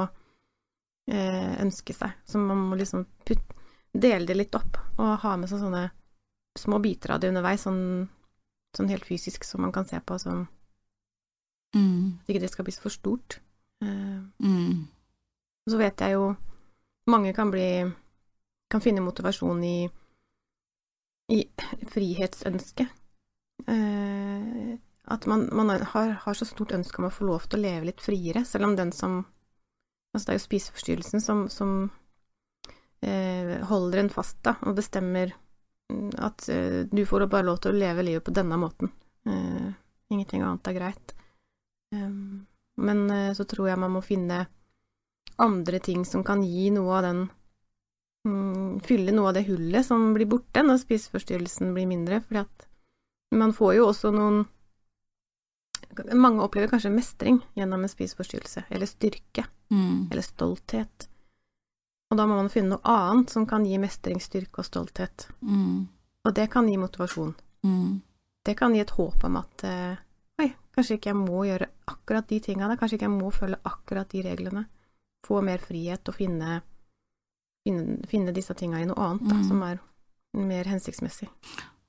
eh, 1.13 1.53
ønske 1.61 1.93
seg. 1.93 2.15
Som 2.25 2.47
man 2.49 2.63
må 2.71 2.79
liksom 2.81 3.05
putte, 3.29 3.59
dele 3.93 4.27
det 4.27 4.39
litt 4.39 4.57
opp, 4.57 4.81
og 4.97 5.19
ha 5.23 5.35
med 5.39 5.53
seg 5.53 5.61
sånne 5.61 5.85
små 6.59 6.81
biter 6.83 7.13
av 7.15 7.21
det 7.21 7.35
underveis, 7.35 7.67
sånn, 7.67 8.09
sånn 8.75 8.91
helt 8.91 9.05
fysisk, 9.07 9.45
som 9.45 9.63
man 9.67 9.75
kan 9.77 9.85
se 9.87 10.01
på 10.01 10.19
som 10.23 10.47
mm. 11.77 12.25
At 12.25 12.33
ikke 12.33 12.47
det 12.47 12.51
skal 12.51 12.67
bli 12.67 12.75
så 12.75 12.87
for 12.87 12.97
stort. 12.97 13.39
Eh, 13.85 14.19
mm. 14.41 14.81
Så 15.69 15.81
vet 15.81 16.01
jeg 16.01 16.17
jo 16.17 16.35
Mange 17.09 17.33
kan 17.37 17.51
bli 17.53 17.85
Kan 18.73 18.83
finne 18.85 19.01
motivasjon 19.05 19.63
i 19.65 19.77
i 21.33 21.39
frihetsønsket 21.89 23.04
eh, 23.67 24.75
at 25.05 25.27
man, 25.27 25.49
man 25.53 25.71
har, 25.71 26.17
har, 26.25 26.35
så 26.35 26.47
stort 26.49 26.73
ønske 26.73 27.01
om 27.01 27.09
å 27.09 27.13
få 27.13 27.29
lov 27.29 27.47
til 27.49 27.61
å 27.61 27.65
leve 27.67 27.91
litt 27.91 28.03
friere, 28.05 28.45
selv 28.49 28.71
om 28.71 28.77
den 28.79 28.93
som 28.93 29.23
Altså, 30.15 30.29
det 30.29 30.31
er 30.31 30.37
jo 30.37 30.43
spiseforstyrrelsen 30.45 31.23
som, 31.25 31.39
som 31.51 31.71
eh, 33.03 33.57
holder 33.67 33.99
en 34.05 34.11
fast, 34.15 34.37
da, 34.47 34.53
og 34.63 34.77
bestemmer 34.79 35.33
mm, 35.91 36.13
at 36.23 36.45
eh, 36.55 36.77
du 36.87 37.01
får 37.03 37.25
bare 37.27 37.49
lov 37.49 37.59
til 37.65 37.75
å 37.75 37.81
leve 37.81 38.05
livet 38.07 38.23
på 38.23 38.31
denne 38.31 38.55
måten. 38.63 38.93
Eh, 39.27 39.73
ingenting 40.15 40.45
annet 40.47 40.71
er 40.71 40.77
greit. 40.79 41.17
Men 41.91 43.11
eh, 43.11 43.33
så 43.35 43.43
tror 43.51 43.73
jeg 43.73 43.81
man 43.83 43.97
må 43.97 44.05
finne 44.07 44.45
andre 45.43 45.81
ting 45.83 46.05
som 46.07 46.23
kan 46.27 46.43
gi 46.47 46.69
noe 46.75 46.99
av 46.99 47.03
den 47.09 47.25
mm, 48.29 48.81
Fylle 48.87 49.15
noe 49.15 49.31
av 49.31 49.37
det 49.37 49.47
hullet 49.49 49.87
som 49.87 50.13
blir 50.15 50.29
borte 50.31 50.63
når 50.63 50.81
spiseforstyrrelsen 50.83 51.75
blir 51.75 51.91
mindre, 51.91 52.21
fordi 52.25 52.43
at 52.45 52.67
man 53.39 53.53
får 53.57 53.75
jo 53.79 53.89
også 53.91 54.13
noen 54.15 54.45
Mange 56.11 56.43
opplever 56.43 56.73
kanskje 56.73 56.91
mestring 56.91 57.37
gjennom 57.55 57.85
en 57.85 57.91
spiseforstyrrelse, 57.91 58.65
eller 58.75 58.89
styrke, 58.91 59.45
mm. 59.71 60.09
eller 60.11 60.25
stolthet. 60.27 61.07
Og 62.11 62.19
da 62.19 62.25
må 62.27 62.35
man 62.35 62.51
finne 62.51 62.73
noe 62.75 62.83
annet 62.91 63.31
som 63.31 63.47
kan 63.47 63.63
gi 63.67 63.79
mestring, 63.79 64.19
styrke 64.23 64.63
og 64.63 64.67
stolthet. 64.67 65.29
Mm. 65.47 65.85
Og 66.27 66.35
det 66.35 66.49
kan 66.51 66.67
gi 66.67 66.81
motivasjon. 66.81 67.31
Mm. 67.63 68.01
Det 68.43 68.57
kan 68.59 68.75
gi 68.75 68.83
et 68.83 68.95
håp 68.97 69.23
om 69.29 69.39
at 69.39 69.65
eh, 69.69 70.03
Oi, 70.43 70.49
Kanskje 70.75 70.99
ikke 70.99 71.13
jeg 71.13 71.21
må 71.21 71.45
gjøre 71.47 71.71
akkurat 71.91 72.27
de 72.29 72.41
tinga, 72.43 72.73
kanskje 72.75 72.99
ikke 72.99 73.07
jeg 73.07 73.15
må 73.15 73.31
følge 73.31 73.61
akkurat 73.63 74.11
de 74.11 74.23
reglene. 74.27 74.65
Få 75.27 75.41
mer 75.47 75.63
frihet 75.63 76.11
og 76.11 76.19
finne, 76.19 76.59
finne, 77.63 78.01
finne 78.11 78.35
disse 78.35 78.57
tinga 78.59 78.83
i 78.83 78.89
noe 78.91 78.99
annet 78.99 79.29
da, 79.31 79.39
Mm. 79.39 79.47
som 79.49 79.63
er 79.63 79.79
mer 80.35 80.65
hensiktsmessig. 80.65 81.31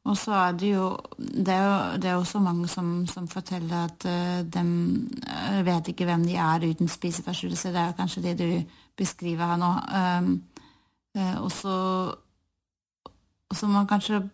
Og 0.05 0.17
så 0.17 0.33
er 0.37 0.51
det 0.51 0.75
jo 0.75 0.97
Det 1.17 1.53
er 1.53 1.63
jo 1.65 1.97
det 2.01 2.09
er 2.09 2.15
også 2.15 2.39
mange 2.39 2.67
som, 2.67 3.07
som 3.07 3.27
forteller 3.27 3.85
at 3.85 4.05
uh, 4.05 4.45
de 4.45 4.59
eh, 5.27 5.65
vet 5.65 5.87
ikke 5.87 6.05
hvem 6.05 6.25
de 6.25 6.35
er 6.35 6.69
uten 6.69 6.87
spiseforstyrrelser. 6.87 7.71
Det 7.71 7.81
er 7.81 7.87
jo 7.87 7.97
kanskje 7.97 8.21
det 8.21 8.39
du 8.39 8.63
beskriver 8.97 9.45
her 9.45 9.57
nå. 9.57 9.71
Um, 10.21 10.43
uh, 11.17 11.43
og 11.43 11.51
så 11.51 12.15
må 13.63 13.73
man 13.73 13.87
kanskje 13.87 14.29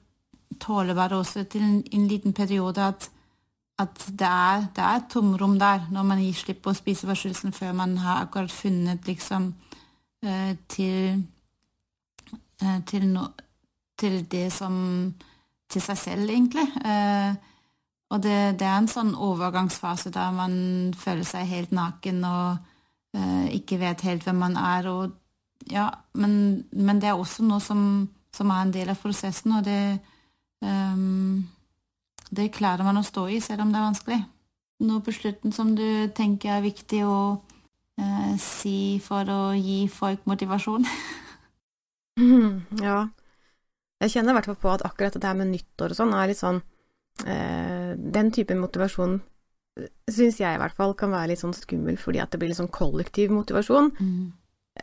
tåle 0.60 0.96
bare 0.96 1.18
også 1.18 1.44
til 1.44 1.62
en, 1.62 1.84
en 1.92 2.08
liten 2.08 2.34
periode 2.34 2.84
at, 2.84 3.12
at 3.80 4.06
det, 4.08 4.28
er, 4.28 4.66
det 4.76 4.84
er 4.84 4.96
et 4.96 5.10
tomrom 5.10 5.60
der 5.60 5.88
når 5.92 6.04
man 6.04 6.22
gir 6.22 6.34
slipp 6.34 6.62
på 6.64 6.74
spiseforstyrrelsen 6.74 7.54
før 7.54 7.72
man 7.72 7.98
har 7.98 8.26
akkurat 8.26 8.52
funnet 8.52 9.08
liksom 9.08 9.54
uh, 10.26 10.56
til 10.68 11.24
eh, 12.62 12.84
til, 12.86 13.08
no, 13.08 13.26
til 14.00 14.32
det 14.32 14.52
som 14.54 15.14
til 15.72 15.84
seg 15.84 16.00
selv, 16.00 16.30
egentlig. 16.30 16.68
Eh, 16.86 17.34
og 18.12 18.20
det, 18.24 18.60
det, 18.60 18.68
er 18.68 18.82
en 18.82 18.92
sånn 18.92 19.14
overgangsfase 19.16 20.12
der 20.12 20.34
man 20.36 20.54
føler 21.00 21.24
seg 21.28 21.48
helt 21.48 21.72
naken 21.76 22.20
og 22.28 22.58
eh, 23.16 23.48
ikke 23.56 23.80
vet 23.80 24.04
helt 24.08 24.28
hvem 24.28 24.42
man 24.44 24.58
er. 24.60 24.90
Og, 24.92 25.14
ja, 25.72 25.88
men, 26.20 26.66
men, 26.72 27.00
det 27.00 27.12
er 27.12 27.20
også 27.20 27.46
noe 27.48 27.64
som, 27.64 28.10
som, 28.36 28.52
er 28.52 28.66
en 28.66 28.76
del 28.76 28.92
av 28.92 29.00
prosessen, 29.00 29.56
og 29.56 29.64
det, 29.68 30.02
um, 30.66 31.40
det 32.32 32.52
klarer 32.58 32.84
man 32.88 33.00
å 33.00 33.06
stå 33.06 33.30
i, 33.32 33.40
selv 33.44 33.64
om 33.64 33.72
det 33.72 33.80
er 33.80 33.88
vanskelig. 33.88 34.20
Noe 34.82 35.06
på 35.06 35.14
slutten 35.16 35.56
som 35.56 35.72
du 35.78 35.88
tenker 36.18 36.58
er 36.58 36.66
viktig 36.66 37.04
å 37.06 37.18
eh, 38.02 38.36
si 38.42 39.00
for 39.04 39.30
å 39.30 39.42
gi 39.56 39.86
folk 39.94 40.28
motivasjon? 40.28 40.88
ja. 42.88 43.06
Jeg 44.02 44.14
kjenner 44.16 44.34
i 44.34 44.40
hvert 44.40 44.50
fall 44.50 44.62
på 44.62 44.72
at 44.74 44.86
akkurat 44.88 45.14
det 45.14 45.28
her 45.30 45.38
med 45.38 45.52
nyttår 45.52 45.94
og 45.94 46.00
sånn 46.00 46.14
er 46.18 46.32
litt 46.32 46.40
sånn 46.40 46.62
eh, 47.28 47.92
Den 47.98 48.32
type 48.34 48.56
motivasjon 48.58 49.20
syns 50.12 50.40
jeg 50.42 50.56
i 50.56 50.60
hvert 50.60 50.76
fall 50.76 50.94
kan 51.00 51.14
være 51.14 51.32
litt 51.32 51.40
sånn 51.40 51.56
skummel, 51.56 51.96
fordi 51.98 52.20
at 52.20 52.34
det 52.34 52.42
blir 52.42 52.52
litt 52.52 52.60
sånn 52.60 52.74
kollektiv 52.74 53.32
motivasjon, 53.32 53.92
Mm. 54.00 54.34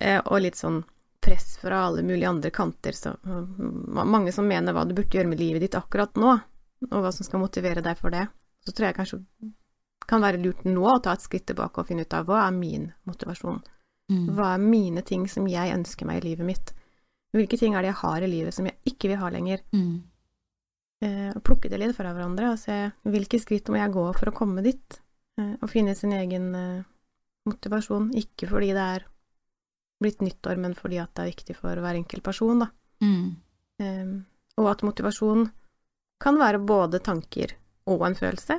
eh, 0.00 0.20
og 0.24 0.40
litt 0.40 0.56
sånn 0.56 0.84
press 1.20 1.58
fra 1.60 1.86
alle 1.86 2.02
mulige 2.02 2.28
andre 2.28 2.50
kanter. 2.50 2.92
Så, 2.96 3.10
uh, 3.26 4.04
mange 4.04 4.32
som 4.32 4.46
mener 4.48 4.72
hva 4.72 4.86
du 4.88 4.94
burde 4.94 5.10
gjøre 5.10 5.28
med 5.28 5.40
livet 5.40 5.60
ditt 5.60 5.74
akkurat 5.74 6.14
nå, 6.14 6.40
og 6.90 7.02
hva 7.02 7.12
som 7.12 7.26
skal 7.26 7.40
motivere 7.40 7.82
deg 7.82 7.98
for 7.98 8.10
det. 8.10 8.28
Så 8.64 8.72
tror 8.72 8.86
jeg 8.86 8.96
kanskje 8.96 9.24
kan 10.08 10.22
være 10.22 10.40
lurt 10.40 10.64
nå 10.64 10.86
å 10.88 11.02
ta 11.02 11.12
et 11.12 11.20
skritt 11.20 11.46
tilbake 11.46 11.78
og 11.82 11.86
finne 11.86 12.06
ut 12.06 12.14
av 12.14 12.24
hva 12.24 12.46
er 12.46 12.52
min 12.52 12.92
motivasjon? 13.04 13.60
Mm. 14.10 14.28
Hva 14.34 14.54
er 14.54 14.58
mine 14.58 15.02
ting 15.02 15.26
som 15.28 15.46
jeg 15.46 15.74
ønsker 15.74 16.06
meg 16.06 16.22
i 16.22 16.28
livet 16.30 16.46
mitt? 16.46 16.72
Hvilke 17.36 17.58
ting 17.60 17.74
er 17.76 17.84
det 17.84 17.92
jeg 17.92 18.00
har 18.02 18.24
i 18.24 18.30
livet 18.30 18.56
som 18.56 18.68
jeg 18.68 18.78
ikke 18.88 19.10
vil 19.12 19.20
ha 19.20 19.28
lenger? 19.32 19.60
Mm. 19.74 19.98
Eh, 21.04 21.28
og 21.34 21.42
plukke 21.46 21.70
det 21.70 21.78
litt 21.78 21.96
fra 21.96 22.10
hverandre 22.14 22.54
og 22.54 22.58
se 22.58 22.76
hvilke 23.06 23.38
skritt 23.38 23.68
må 23.70 23.78
jeg 23.78 23.94
gå 23.94 24.06
for 24.16 24.30
å 24.30 24.34
komme 24.34 24.64
dit, 24.64 25.00
eh, 25.38 25.54
og 25.60 25.70
finne 25.70 25.94
sin 25.98 26.14
egen 26.16 26.48
eh, 26.58 26.86
motivasjon. 27.48 28.10
Ikke 28.18 28.48
fordi 28.50 28.72
det 28.76 28.86
er 28.96 29.06
blitt 30.02 30.24
nyttår, 30.24 30.58
men 30.62 30.74
fordi 30.78 31.00
at 31.02 31.12
det 31.14 31.24
er 31.24 31.32
viktig 31.32 31.58
for 31.58 31.82
hver 31.82 31.98
enkelt 31.98 32.24
person, 32.26 32.64
da. 32.64 32.70
Mm. 33.04 33.36
Eh, 33.82 34.16
og 34.58 34.72
at 34.72 34.82
motivasjon 34.86 35.46
kan 36.22 36.40
være 36.40 36.64
både 36.66 37.02
tanker 37.04 37.54
og 37.88 38.02
en 38.08 38.18
følelse. 38.18 38.58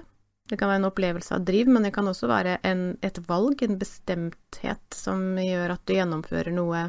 Det 0.49 0.57
kan 0.57 0.71
være 0.71 0.81
en 0.81 0.89
opplevelse 0.89 1.35
av 1.35 1.43
driv, 1.45 1.67
men 1.69 1.85
det 1.85 1.91
kan 1.93 2.07
også 2.09 2.29
være 2.29 2.55
en, 2.65 2.95
et 3.05 3.19
valg, 3.27 3.61
en 3.61 3.77
bestemthet, 3.81 4.85
som 4.95 5.37
gjør 5.37 5.75
at 5.75 5.83
du 5.85 5.93
gjennomfører 5.93 6.55
noe 6.55 6.87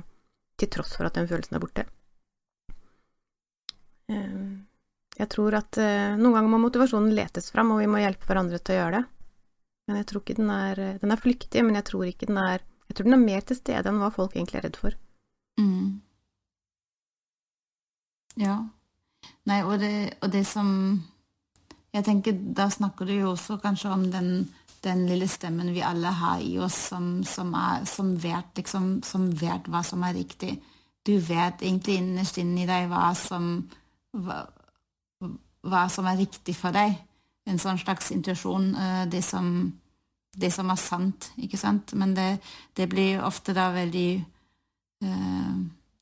til 0.60 0.70
tross 0.76 0.92
for 0.98 1.08
at 1.08 1.16
den 1.18 1.28
følelsen 1.30 1.56
er 1.58 1.62
borte. 1.64 1.86
Eh, 4.10 4.42
Jeg 5.20 5.28
tror 5.28 5.54
at 5.58 5.76
eh, 5.82 6.16
noen 6.16 6.36
ganger 6.36 6.52
må 6.52 6.60
motivasjonen 6.62 7.12
letes 7.16 7.50
fram, 7.52 7.72
og 7.74 7.80
vi 7.82 7.88
må 7.90 8.00
hjelpe 8.00 8.26
hverandre 8.28 8.58
til 8.62 8.76
å 8.76 8.78
gjøre 8.80 9.00
det. 9.00 9.04
Men 9.90 9.98
jeg 10.00 10.06
tror 10.06 10.22
ikke 10.22 10.36
den 10.38 10.50
er 10.54 10.80
Den 11.02 11.10
er 11.10 11.18
flyktig, 11.20 11.62
men 11.66 11.74
jeg 11.74 11.84
tror 11.88 12.04
ikke 12.06 12.26
den 12.30 12.38
er 12.38 12.60
Jeg 12.88 12.94
tror 12.96 13.08
den 13.08 13.16
er 13.16 13.24
mer 13.24 13.40
til 13.46 13.56
stede 13.58 13.90
enn 13.90 13.98
hva 14.02 14.10
folk 14.14 14.36
egentlig 14.36 14.60
er 14.60 14.66
redd 14.68 14.78
for. 14.78 14.94
Mm. 15.60 16.00
Ja. 18.40 18.56
Nei, 19.50 19.60
og 19.66 19.80
det, 19.82 20.14
og 20.22 20.30
det 20.32 20.44
som 20.46 20.68
Jeg 21.92 22.04
tenker, 22.06 22.32
da 22.54 22.68
snakker 22.70 23.06
du 23.08 23.12
jo 23.16 23.32
også 23.32 23.58
kanskje 23.60 23.90
om 23.90 24.04
den, 24.12 24.28
den 24.84 25.04
lille 25.08 25.28
stemmen 25.28 25.72
vi 25.74 25.82
alle 25.84 26.08
har 26.08 26.40
i 26.40 26.58
oss, 26.58 26.76
som, 26.90 27.24
som, 27.24 27.52
er, 27.54 27.84
som, 27.84 28.14
vet, 28.16 28.54
liksom, 28.56 29.02
som 29.04 29.28
vet 29.36 29.68
hva 29.68 29.82
som 29.86 30.02
er 30.06 30.16
riktig. 30.16 30.54
Du 31.06 31.18
vet 31.18 31.62
egentlig 31.62 31.98
innerst 32.00 32.38
inni 32.40 32.66
deg 32.68 32.88
hva 32.90 33.10
som 33.16 33.52
hva, 34.16 34.42
hva 35.66 35.84
som 35.92 36.08
er 36.08 36.20
riktig 36.20 36.56
for 36.56 36.74
deg. 36.76 36.96
En 37.48 37.60
sånn 37.60 37.80
slags 37.80 38.10
intuisjon. 38.14 38.74
eh, 38.74 39.04
Det 39.10 39.22
det 40.36 40.52
som 40.54 40.70
er 40.70 40.78
sant, 40.78 41.32
ikke 41.36 41.58
sant? 41.58 41.94
Men 41.94 42.14
det, 42.14 42.38
det 42.76 42.88
blir 42.88 43.22
ofte 43.24 43.52
da 43.52 43.70
veldig 43.74 44.24
uh, 45.04 45.54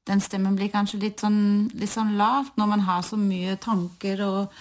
Den 0.08 0.20
stemmen 0.20 0.54
blir 0.56 0.70
kanskje 0.72 1.00
litt 1.00 1.20
sånn, 1.20 1.68
litt 1.74 1.92
sånn 1.92 2.16
lavt 2.16 2.56
når 2.56 2.66
man 2.66 2.80
har 2.80 3.02
så 3.04 3.16
mye 3.16 3.56
tanker 3.60 4.22
og 4.24 4.52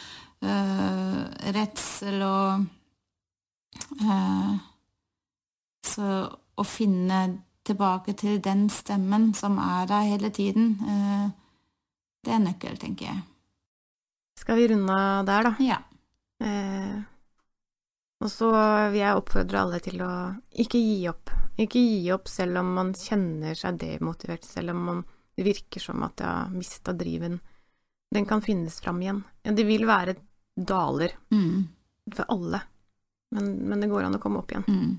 uh, 0.44 1.20
redsel 1.56 2.22
og 2.22 2.66
Så 5.88 6.08
å 6.58 6.64
finne 6.68 7.20
tilbake 7.68 8.14
til 8.18 8.40
den 8.44 8.68
stemmen 8.72 9.34
som 9.36 9.58
er 9.60 9.88
der 9.90 10.08
hele 10.08 10.30
tiden, 10.34 10.78
eh, 10.88 11.28
det 12.24 12.34
er 12.34 12.40
nøkkel, 12.44 12.78
tenker 12.80 13.10
jeg. 13.10 13.22
Skal 14.40 14.56
vi 14.60 14.68
runde 14.72 14.94
av 14.94 15.26
der, 15.28 15.44
da? 15.50 15.56
Ja. 15.64 15.78
Eh, 16.44 16.98
og 18.22 18.30
så 18.34 18.50
vil 18.92 19.00
jeg 19.02 19.18
oppfordre 19.20 19.62
alle 19.62 19.80
til 19.84 20.02
å 20.06 20.12
ikke 20.58 20.80
gi 20.82 21.08
opp. 21.10 21.30
Ikke 21.58 21.82
gi 21.82 22.08
opp 22.14 22.28
selv 22.30 22.62
om 22.62 22.72
man 22.78 22.94
kjenner 22.98 23.58
seg 23.58 23.78
demotivert, 23.82 24.46
selv 24.46 24.74
om 24.74 24.84
man, 24.92 25.04
det 25.38 25.46
virker 25.46 25.82
som 25.84 26.04
at 26.06 26.22
jeg 26.24 26.30
har 26.30 26.54
mista 26.54 26.94
driven. 26.98 27.40
Den 28.14 28.26
kan 28.30 28.42
finnes 28.42 28.80
fram 28.82 29.02
igjen. 29.04 29.24
Det 29.44 29.66
vil 29.68 29.86
være 29.86 30.16
daler 30.58 31.12
Mm. 31.30 31.68
for 32.14 32.26
alle, 32.30 32.62
men, 33.36 33.52
men 33.70 33.82
det 33.84 33.90
går 33.92 34.08
an 34.08 34.16
å 34.18 34.22
komme 34.24 34.40
opp 34.42 34.52
igjen. 34.54 34.66
Mm. 34.68 34.96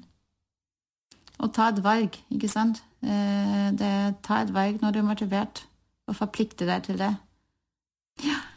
Og 1.45 1.53
ta 1.55 1.69
et 1.71 1.79
valg, 1.85 2.17
ikke 2.35 2.51
sant? 2.51 2.83
Eh, 3.03 3.69
det, 3.79 3.93
ta 4.27 4.41
et 4.43 4.51
valg 4.55 4.81
når 4.83 4.93
du 4.97 4.99
er 5.03 5.07
motivert, 5.07 5.63
og 6.11 6.17
forplikte 6.19 6.67
deg 6.67 6.83
til 6.89 6.99
det. 6.99 7.13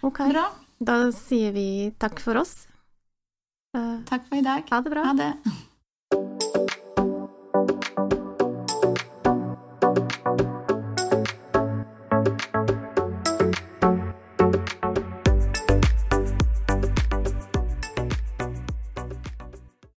Ok, 0.02 0.24
Bra. 0.32 0.48
da 0.82 0.96
sier 1.14 1.52
vi 1.54 1.66
takk 2.02 2.20
for 2.24 2.40
oss. 2.42 2.56
Eh, 3.78 4.00
Takk 4.10 4.26
for 4.28 4.40
i 4.40 4.46
dag. 4.46 4.66
ha 4.72 4.80
det 4.82 4.92
bra. 4.92 5.04
Ha 5.06 5.14
det. 5.20 5.34